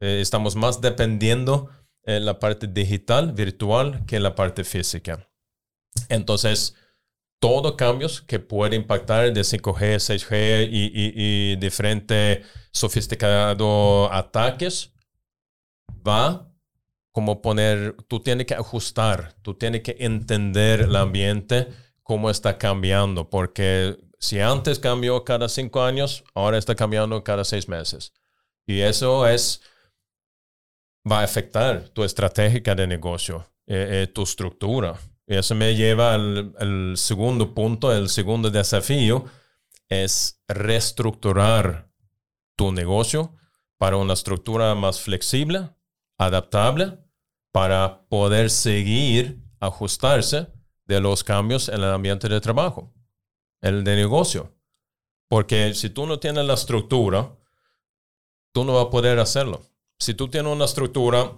Eh, 0.00 0.20
estamos 0.20 0.54
más 0.54 0.80
dependiendo 0.80 1.70
en 2.04 2.24
la 2.24 2.38
parte 2.38 2.66
digital, 2.66 3.32
virtual, 3.32 4.04
que 4.06 4.16
en 4.16 4.22
la 4.22 4.34
parte 4.34 4.64
física. 4.64 5.28
Entonces, 6.08 6.74
todos 7.38 7.74
cambios 7.76 8.20
que 8.22 8.38
pueden 8.38 8.82
impactar 8.82 9.32
de 9.32 9.40
5G, 9.42 9.96
6G 9.96 10.68
y, 10.70 10.90
y, 10.92 11.56
diferentes 11.56 12.46
sofisticados 12.72 14.08
ataques, 14.12 14.92
va 16.06 16.48
como 17.12 17.42
poner, 17.42 17.96
tú 18.06 18.20
tienes 18.20 18.46
que 18.46 18.54
ajustar, 18.54 19.34
tú 19.42 19.54
tienes 19.54 19.82
que 19.82 19.96
entender 19.98 20.82
el 20.82 20.96
ambiente, 20.96 21.68
cómo 22.02 22.30
está 22.30 22.58
cambiando, 22.58 23.28
porque 23.28 23.98
si 24.20 24.40
antes 24.40 24.78
cambió 24.78 25.24
cada 25.24 25.48
cinco 25.48 25.82
años, 25.82 26.24
ahora 26.34 26.58
está 26.58 26.74
cambiando 26.74 27.22
cada 27.24 27.44
seis 27.44 27.68
meses. 27.68 28.12
Y 28.66 28.80
eso 28.80 29.26
es 29.26 29.62
va 31.10 31.20
a 31.20 31.24
afectar 31.24 31.88
tu 31.90 32.04
estrategia 32.04 32.74
de 32.74 32.86
negocio, 32.86 33.46
eh, 33.66 34.02
eh, 34.02 34.06
tu 34.08 34.22
estructura. 34.22 34.98
Y 35.26 35.36
eso 35.36 35.54
me 35.54 35.74
lleva 35.74 36.14
al, 36.14 36.94
segundo 36.96 37.54
punto, 37.54 37.92
el 37.92 38.08
segundo 38.08 38.50
desafío 38.50 39.26
es 39.88 40.42
reestructurar 40.48 41.90
tu 42.56 42.72
negocio 42.72 43.34
para 43.76 43.96
una 43.96 44.14
estructura 44.14 44.74
más 44.74 45.00
flexible, 45.00 45.70
adaptable, 46.18 46.98
para 47.52 48.06
poder 48.08 48.50
seguir 48.50 49.42
ajustarse 49.60 50.48
de 50.84 51.00
los 51.00 51.24
cambios 51.24 51.68
en 51.68 51.76
el 51.76 51.92
ambiente 51.92 52.28
de 52.28 52.40
trabajo, 52.40 52.92
el 53.60 53.84
de 53.84 53.96
negocio. 53.96 54.54
Porque 55.28 55.74
si 55.74 55.90
tú 55.90 56.06
no 56.06 56.18
tienes 56.18 56.44
la 56.46 56.54
estructura, 56.54 57.36
tú 58.52 58.64
no 58.64 58.74
vas 58.74 58.86
a 58.86 58.90
poder 58.90 59.18
hacerlo 59.18 59.68
si 59.98 60.14
tú 60.14 60.28
tienes 60.28 60.52
una 60.52 60.64
estructura 60.64 61.32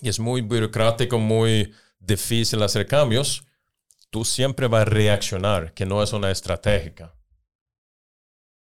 y 0.00 0.08
es 0.08 0.20
muy 0.20 0.42
burocrático, 0.42 1.18
muy 1.18 1.72
difícil 1.98 2.62
hacer 2.62 2.86
cambios, 2.86 3.44
tú 4.10 4.24
siempre 4.24 4.68
vas 4.68 4.82
a 4.82 4.86
reaccionar, 4.86 5.74
que 5.74 5.86
no 5.86 6.02
es 6.02 6.12
una 6.12 6.30
estratégica. 6.30 7.14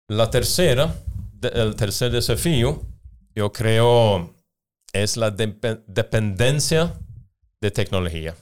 La 0.08 0.30
tercera, 0.30 0.96
el 1.42 1.76
tercer 1.76 2.12
desafío, 2.12 2.82
yo 3.36 3.52
creo, 3.52 4.34
es 4.94 5.18
la 5.18 5.32
dependencia 5.32 6.94
de 7.60 7.72
tecnología, 7.72 8.36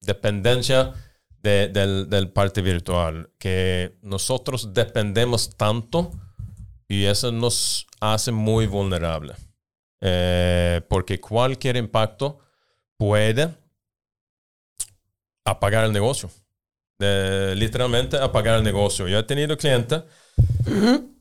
dependencia 0.00 0.92
del, 1.40 2.08
del 2.08 2.30
parte 2.30 2.62
virtual, 2.62 3.30
que 3.38 3.96
nosotros 4.02 4.72
dependemos 4.74 5.56
tanto 5.56 6.10
y 6.88 7.04
eso 7.04 7.30
nos 7.30 7.86
hace 8.00 8.32
muy 8.32 8.66
vulnerables. 8.66 9.43
Eh, 10.06 10.82
porque 10.86 11.18
cualquier 11.18 11.76
impacto 11.76 12.38
puede 12.98 13.48
apagar 15.46 15.84
el 15.84 15.92
negocio. 15.92 16.30
literalmente 16.98 18.18
apagar 18.18 18.58
el 18.58 18.64
negocio. 18.64 19.08
Yo 19.08 19.18
he 19.18 19.22
tenido 19.22 19.56
clientes, 19.56 20.02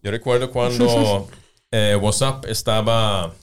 yo 0.02 0.12
recuerdo 0.12 0.52
cuando 0.52 1.30
eh, 1.72 1.98
WhatsApp 2.00 2.46
estaba, 2.46 3.34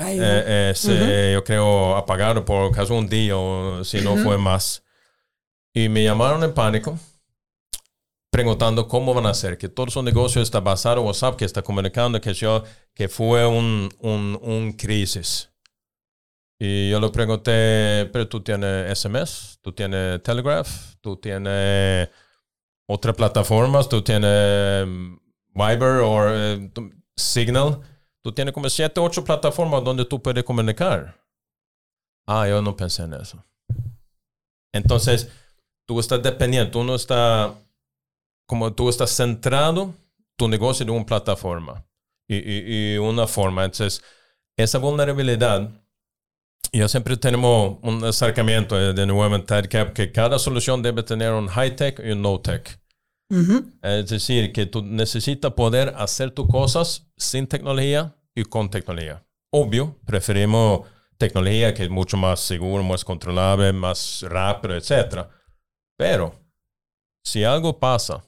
eh, 0.00 1.30
yo 1.32 1.44
creo, 1.44 1.96
apagado 1.96 2.44
por 2.44 2.72
casi 2.72 2.92
un 2.92 3.08
día 3.08 3.36
o 3.36 3.84
si 3.84 4.00
no 4.00 4.16
fue 4.16 4.36
más. 4.36 4.82
Y 5.72 5.88
me 5.88 6.02
llamaron 6.02 6.42
en 6.42 6.52
pánico 6.52 6.98
preguntando 8.38 8.86
cómo 8.86 9.14
van 9.14 9.26
a 9.26 9.30
hacer, 9.30 9.58
que 9.58 9.68
todo 9.68 9.90
su 9.90 10.00
negocio 10.00 10.40
está 10.40 10.60
basado 10.60 11.00
en 11.00 11.06
WhatsApp, 11.08 11.34
que 11.34 11.44
está 11.44 11.60
comunicando 11.60 12.20
que, 12.20 12.32
yo, 12.32 12.62
que 12.94 13.08
fue 13.08 13.44
un, 13.44 13.88
un, 13.98 14.38
un 14.40 14.72
crisis. 14.74 15.50
Y 16.56 16.88
yo 16.88 17.00
le 17.00 17.08
pregunté, 17.10 18.08
pero 18.12 18.28
tú 18.28 18.40
tienes 18.40 18.96
SMS, 18.96 19.58
tú 19.60 19.72
tienes 19.72 20.22
Telegraph, 20.22 20.68
tú 21.00 21.16
tienes 21.16 22.10
otras 22.86 23.16
plataformas, 23.16 23.88
tú 23.88 24.02
tienes 24.02 24.86
mm, 24.86 25.16
Viber 25.54 26.00
o 26.04 26.32
eh, 26.32 26.70
Signal, 27.16 27.80
tú 28.22 28.30
tienes 28.30 28.54
como 28.54 28.70
siete, 28.70 29.00
ocho 29.00 29.24
plataformas 29.24 29.82
donde 29.82 30.04
tú 30.04 30.22
puedes 30.22 30.44
comunicar. 30.44 31.20
Ah, 32.24 32.46
yo 32.46 32.62
no 32.62 32.76
pensé 32.76 33.02
en 33.02 33.14
eso. 33.14 33.44
Entonces, 34.72 35.28
tú 35.86 35.98
estás 35.98 36.22
dependiendo, 36.22 36.70
tú 36.70 36.84
no 36.84 36.94
estás 36.94 37.50
como 38.48 38.72
tú 38.72 38.88
estás 38.88 39.10
centrado 39.14 39.94
tu 40.36 40.48
negocio 40.48 40.82
en 40.82 40.90
una 40.90 41.04
plataforma 41.04 41.84
y, 42.26 42.96
una 42.96 43.26
forma. 43.26 43.64
Entonces, 43.66 44.02
esa 44.56 44.78
vulnerabilidad, 44.78 45.70
yo 46.72 46.88
siempre 46.88 47.16
tenemos 47.18 47.78
un 47.82 48.02
acercamiento 48.02 48.94
de 48.94 49.06
nuevo 49.06 49.36
en 49.36 49.44
TEDCAP 49.44 49.92
que 49.92 50.10
cada 50.10 50.38
solución 50.38 50.82
debe 50.82 51.02
tener 51.02 51.32
un 51.32 51.46
high-tech 51.46 52.00
y 52.02 52.12
un 52.12 52.22
no-tech. 52.22 52.80
Es 53.82 54.08
decir, 54.08 54.52
que 54.52 54.64
tú 54.64 54.82
necesitas 54.82 55.52
poder 55.52 55.92
hacer 55.98 56.30
tus 56.30 56.48
cosas 56.48 57.06
sin 57.18 57.46
tecnología 57.46 58.16
y 58.34 58.44
con 58.44 58.70
tecnología. 58.70 59.22
Obvio, 59.50 59.98
preferimos 60.06 60.88
tecnología 61.18 61.74
que 61.74 61.84
es 61.84 61.90
mucho 61.90 62.16
más 62.16 62.40
seguro, 62.40 62.82
más 62.82 63.04
controlable, 63.04 63.74
más 63.74 64.22
rápido, 64.22 64.74
etc. 64.74 65.26
Pero 65.98 66.34
si 67.22 67.44
algo 67.44 67.78
pasa 67.78 68.24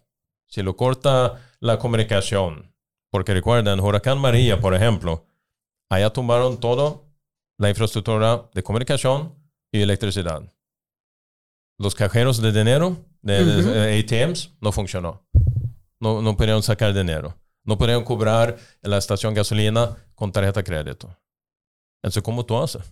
si 0.51 0.63
lo 0.63 0.77
corta 0.77 1.41
la 1.61 1.79
comunicación, 1.79 2.75
porque 3.11 3.33
recuerden, 3.33 3.81
Huracán 3.81 4.19
María, 4.19 4.61
por 4.61 4.75
ejemplo, 4.75 5.25
allá 5.89 6.11
tumbaron 6.11 6.59
toda 6.59 7.01
la 7.59 7.71
infraestructura 7.71 8.49
de 8.53 8.63
comunicación 8.63 9.35
y 9.73 9.81
electricidad. 9.81 10.43
Los 11.79 11.95
cajeros 11.95 12.43
de 12.43 12.53
dinero, 12.53 12.99
de, 13.23 13.99
ATMs, 13.99 14.55
no 14.61 14.73
funcionó. 14.73 15.27
No, 15.99 16.21
no 16.21 16.37
pudieron 16.37 16.63
sacar 16.63 16.93
dinero. 16.93 17.37
No 17.65 17.79
pudieron 17.79 18.05
cobrar 18.05 18.57
en 18.83 18.91
la 18.91 18.99
estación 18.99 19.35
gasolina 19.35 19.97
con 20.15 20.33
tarjeta 20.33 20.61
de 20.61 20.65
crédito. 20.65 21.17
Entonces, 22.03 22.23
¿cómo 22.23 22.45
tú 22.45 22.57
haces? 22.59 22.83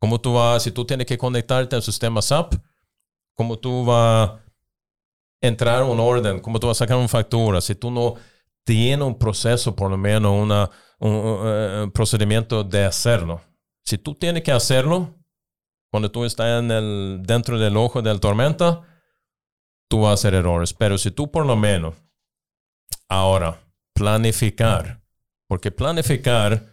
¿Cómo 0.00 0.20
tú 0.20 0.34
vas, 0.34 0.62
si 0.62 0.72
tú 0.72 0.84
tienes 0.84 1.06
que 1.06 1.18
conectarte 1.18 1.76
al 1.76 1.82
sistema 1.82 2.22
SAP, 2.22 2.54
cómo 3.34 3.58
tú 3.58 3.84
vas 3.84 4.32
entrar 5.42 5.82
un 5.82 6.00
orden, 6.00 6.40
cómo 6.40 6.58
tú 6.58 6.68
vas 6.68 6.78
a 6.78 6.84
sacar 6.84 6.96
una 6.96 7.08
factura, 7.08 7.60
si 7.60 7.74
tú 7.74 7.90
no 7.90 8.14
tienes 8.64 9.06
un 9.06 9.18
proceso, 9.18 9.74
por 9.74 9.90
lo 9.90 9.98
menos 9.98 10.32
una, 10.32 10.70
un, 11.00 11.90
procedimiento 11.92 12.62
de 12.64 12.84
hacerlo. 12.84 13.40
Si 13.84 13.98
tú 13.98 14.14
tienes 14.14 14.44
que 14.44 14.52
hacerlo, 14.52 15.18
cuando 15.90 16.10
tú 16.10 16.24
estás 16.24 16.62
en 16.62 16.70
el, 16.70 17.20
dentro 17.24 17.58
del 17.58 17.76
ojo 17.76 18.00
de 18.00 18.14
la 18.14 18.20
tormenta, 18.20 18.82
tú 19.88 20.02
vas 20.02 20.10
a 20.10 20.14
hacer 20.14 20.34
errores. 20.34 20.72
Pero 20.72 20.96
si 20.96 21.10
tú 21.10 21.30
por 21.30 21.44
lo 21.44 21.56
menos 21.56 21.96
ahora 23.08 23.60
planificar, 23.92 25.02
porque 25.48 25.72
planificar 25.72 26.72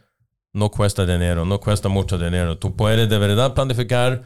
no 0.54 0.70
cuesta 0.70 1.06
dinero, 1.06 1.44
no 1.44 1.60
cuesta 1.60 1.90
mucho 1.90 2.18
dinero. 2.18 2.60
Tú 2.60 2.76
puedes 2.76 3.10
de 3.10 3.18
verdad 3.18 3.56
planificar 3.56 4.24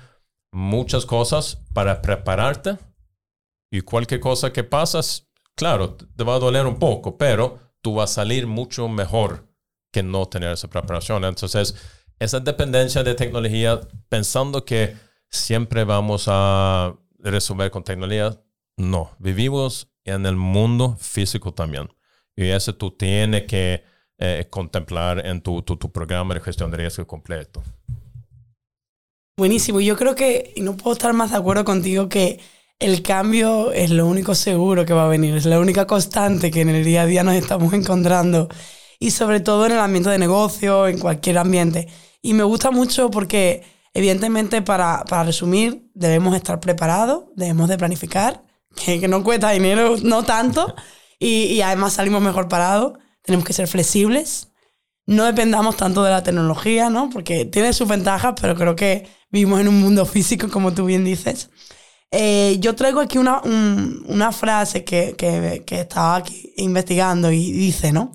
muchas 0.52 1.06
cosas 1.06 1.64
para 1.74 2.02
prepararte 2.02 2.78
y 3.74 3.82
cualquier 3.82 4.20
cosa 4.20 4.54
que 4.54 4.64
pasas, 4.64 5.28
claro, 5.56 5.96
te 5.96 6.24
va 6.24 6.36
a 6.36 6.40
doler 6.40 6.68
un 6.68 6.78
poco, 6.78 7.18
pero 7.18 7.58
tú 7.82 7.96
vas 7.96 8.12
a 8.12 8.14
salir 8.22 8.46
mucho 8.46 8.88
mejor 8.88 9.48
que 9.92 10.04
no 10.04 10.28
tener 10.28 10.52
esa 10.52 10.70
preparación. 10.70 11.26
Entonces, 11.26 11.74
esa 12.20 12.40
dependencia 12.40 13.02
de 13.02 13.16
tecnología, 13.16 13.82
pensando 14.10 14.64
que 14.64 14.96
siempre 15.28 15.86
vamos 15.86 16.26
a 16.28 16.96
resolver 17.18 17.72
con 17.72 17.84
tecnología, 17.84 18.40
no. 18.78 19.10
Vivimos 19.18 19.92
en 20.04 20.28
el 20.28 20.36
mundo 20.36 20.96
físico 21.00 21.52
también. 21.52 21.90
Y 22.36 22.50
eso 22.50 22.76
tú 22.76 22.92
tienes 22.92 23.46
que 23.46 23.84
eh, 24.20 24.46
contemplar 24.52 25.26
en 25.26 25.42
tu, 25.42 25.64
tu, 25.64 25.78
tu, 25.78 25.92
programa 25.92 26.36
de 26.36 26.42
gestión 26.42 26.70
de 26.70 26.78
riesgo 26.78 27.08
completo. 27.08 27.64
Buenísimo. 29.36 29.80
Yo 29.80 29.98
creo 29.98 30.14
que, 30.14 30.54
y 30.56 30.62
no 30.62 30.78
puedo 30.78 30.94
estar 30.94 31.12
más 31.14 31.32
de 31.32 31.38
acuerdo 31.38 31.66
contigo, 31.66 32.08
que 32.08 32.40
el 32.80 33.02
cambio 33.02 33.72
es 33.72 33.90
lo 33.90 34.06
único 34.08 34.36
seguro 34.36 34.86
que 34.86 34.94
va 34.94 35.06
a 35.06 35.10
venir, 35.10 35.36
es 35.36 35.46
la 35.46 35.60
única 35.60 35.88
constante 35.88 36.52
que 36.52 36.62
en 36.62 36.70
el 36.70 36.84
día 36.84 37.04
a 37.04 37.06
día 37.06 37.24
nos 37.24 37.36
estamos 37.36 37.74
encontrando 37.74 38.50
y 39.00 39.12
sobre 39.12 39.40
todo 39.40 39.66
en 39.66 39.74
el 39.74 39.80
ambiente 39.80 40.10
de 40.10 40.18
negocio, 40.18 40.88
en 40.88 41.00
cualquier 41.00 41.38
ambiente. 41.38 41.88
Y 42.22 42.34
me 42.34 42.44
gusta 42.44 42.72
mucho 42.72 43.10
porque 43.12 43.64
evidentemente 43.94 44.62
para, 44.62 45.04
para 45.06 45.24
resumir 45.24 45.90
debemos 45.94 46.36
estar 46.36 46.60
preparados, 46.60 47.26
debemos 47.36 47.70
de 47.70 47.78
planificar, 47.78 48.44
que, 48.76 49.00
que 49.00 49.08
no 49.08 49.24
cuesta 49.24 49.52
dinero, 49.52 49.96
no 50.04 50.24
tanto, 50.24 50.76
y, 51.20 51.46
y 51.46 51.62
además 51.62 51.94
salimos 51.94 52.22
mejor 52.22 52.48
parados, 52.48 52.94
tenemos 53.22 53.46
que 53.46 53.54
ser 53.54 53.68
flexibles, 53.68 54.50
no 55.06 55.26
dependamos 55.26 55.78
tanto 55.78 56.04
de 56.04 56.12
la 56.12 56.24
tecnología, 56.24 56.90
¿no? 56.90 57.10
Porque 57.10 57.46
tiene 57.46 57.74
sus 57.74 57.88
ventajas, 57.88 58.34
pero 58.40 58.56
creo 58.56 58.76
que 58.76 59.08
vivimos 59.30 59.60
en 59.60 59.68
un 59.68 59.82
mundo 59.82 60.06
físico, 60.06 60.50
como 60.50 60.74
tú 60.74 60.86
bien 60.86 61.04
dices. 61.04 61.50
Eh, 62.16 62.58
yo 62.60 62.76
traigo 62.76 63.00
aquí 63.00 63.18
una, 63.18 63.42
una 63.42 64.32
frase 64.32 64.84
que, 64.84 65.16
que, 65.18 65.64
que, 65.66 65.82
estaba 65.82 66.18
aquí 66.18 66.54
investigando 66.58 67.32
y 67.32 67.52
dice, 67.52 67.92
¿no? 67.92 68.12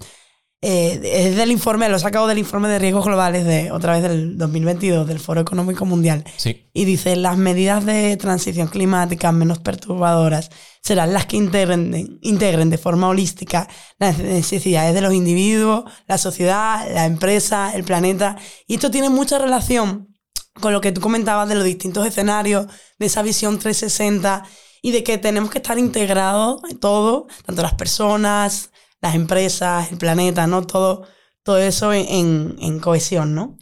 Eh, 0.60 1.00
es 1.02 1.36
del 1.36 1.50
informe, 1.50 1.88
lo 1.88 1.96
he 1.96 2.00
sacado 2.00 2.28
del 2.28 2.38
informe 2.38 2.68
de 2.68 2.78
riesgos 2.78 3.04
globales 3.04 3.44
de 3.44 3.72
otra 3.72 3.94
vez 3.94 4.02
del 4.02 4.38
2022 4.38 5.06
del 5.06 5.18
Foro 5.18 5.40
Económico 5.40 5.84
Mundial. 5.84 6.22
Sí. 6.36 6.68
Y 6.72 6.84
dice, 6.84 7.16
las 7.16 7.36
medidas 7.38 7.84
de 7.84 8.16
transición 8.16 8.68
climática 8.68 9.32
menos 9.32 9.58
perturbadoras 9.58 10.50
serán 10.80 11.12
las 11.12 11.26
que 11.26 11.36
integren, 11.36 12.20
integren 12.22 12.70
de 12.70 12.78
forma 12.78 13.08
holística 13.08 13.68
las 13.98 14.18
necesidades 14.18 14.94
de 14.94 15.00
los 15.00 15.12
individuos, 15.12 15.90
la 16.06 16.18
sociedad, 16.18 16.88
la 16.92 17.04
empresa, 17.04 17.72
el 17.74 17.82
planeta. 17.82 18.36
Y 18.68 18.74
esto 18.74 18.92
tiene 18.92 19.10
mucha 19.10 19.38
relación 19.38 20.17
con 20.54 20.72
lo 20.72 20.80
que 20.80 20.92
tú 20.92 21.00
comentabas 21.00 21.48
de 21.48 21.54
los 21.54 21.64
distintos 21.64 22.06
escenarios, 22.06 22.66
de 22.98 23.06
esa 23.06 23.22
visión 23.22 23.58
360 23.58 24.44
y 24.82 24.92
de 24.92 25.02
que 25.02 25.18
tenemos 25.18 25.50
que 25.50 25.58
estar 25.58 25.78
integrados 25.78 26.60
en 26.70 26.78
todo, 26.78 27.26
tanto 27.44 27.62
las 27.62 27.74
personas, 27.74 28.70
las 29.00 29.14
empresas, 29.14 29.90
el 29.90 29.98
planeta, 29.98 30.46
¿no? 30.46 30.66
Todo, 30.66 31.06
todo 31.42 31.58
eso 31.58 31.92
en, 31.92 32.56
en, 32.60 32.80
cohesión, 32.80 33.34
¿no? 33.34 33.56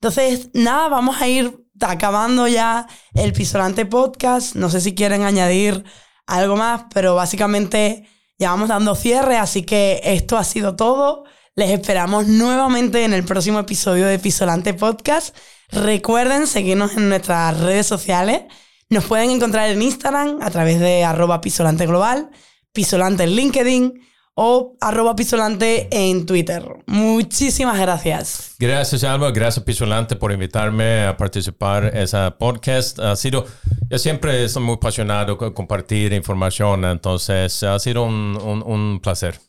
Entonces, 0.00 0.50
nada, 0.54 0.88
vamos 0.88 1.20
a 1.20 1.28
ir 1.28 1.64
acabando 1.80 2.48
ya 2.48 2.86
el 3.14 3.32
Pisolante 3.32 3.86
Podcast. 3.86 4.54
No 4.54 4.70
sé 4.70 4.80
si 4.80 4.94
quieren 4.94 5.22
añadir 5.22 5.84
algo 6.26 6.56
más, 6.56 6.84
pero 6.92 7.14
básicamente 7.14 8.08
ya 8.38 8.50
vamos 8.50 8.68
dando 8.68 8.94
cierre, 8.94 9.36
así 9.36 9.62
que 9.62 10.00
esto 10.04 10.36
ha 10.36 10.44
sido 10.44 10.76
todo. 10.76 11.24
Les 11.58 11.70
esperamos 11.70 12.28
nuevamente 12.28 13.04
en 13.04 13.12
el 13.12 13.24
próximo 13.24 13.58
episodio 13.58 14.06
de 14.06 14.20
Pisolante 14.20 14.74
Podcast. 14.74 15.36
Recuerden 15.72 16.46
seguirnos 16.46 16.96
en 16.96 17.08
nuestras 17.08 17.58
redes 17.58 17.84
sociales. 17.84 18.42
Nos 18.90 19.06
pueden 19.06 19.30
encontrar 19.30 19.68
en 19.68 19.82
Instagram 19.82 20.38
a 20.40 20.52
través 20.52 20.78
de 20.78 21.02
arroba 21.02 21.40
pisolante 21.40 21.84
global, 21.84 22.30
pisolante 22.72 23.24
en 23.24 23.30
LinkedIn 23.30 24.08
o 24.36 24.76
arroba 24.80 25.16
pisolante 25.16 25.88
en 25.90 26.26
Twitter. 26.26 26.62
Muchísimas 26.86 27.80
gracias. 27.80 28.54
Gracias, 28.60 29.02
Alba. 29.02 29.32
Gracias, 29.32 29.64
Pisolante, 29.64 30.14
por 30.14 30.30
invitarme 30.30 31.06
a 31.06 31.16
participar 31.16 31.86
en 31.86 31.96
ese 31.96 32.30
podcast. 32.38 33.00
Ha 33.00 33.16
sido, 33.16 33.46
yo 33.90 33.98
siempre 33.98 34.44
estoy 34.44 34.62
muy 34.62 34.76
apasionado 34.76 35.36
con 35.36 35.52
compartir 35.52 36.12
información, 36.12 36.84
entonces 36.84 37.64
ha 37.64 37.80
sido 37.80 38.04
un, 38.04 38.38
un, 38.40 38.62
un 38.62 39.00
placer. 39.00 39.40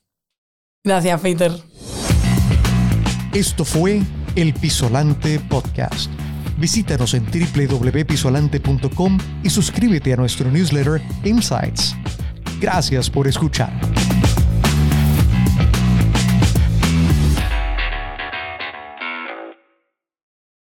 Gracias, 0.83 1.21
Peter. 1.21 1.51
Esto 3.33 3.63
fue 3.63 4.01
el 4.35 4.53
Pisolante 4.55 5.39
Podcast. 5.39 6.09
Visítanos 6.57 7.13
en 7.13 7.25
www.pisolante.com 7.25 9.17
y 9.43 9.49
suscríbete 9.49 10.13
a 10.13 10.15
nuestro 10.17 10.49
newsletter 10.51 11.01
Insights. 11.23 11.95
Gracias 12.59 13.09
por 13.09 13.27
escuchar. 13.27 13.71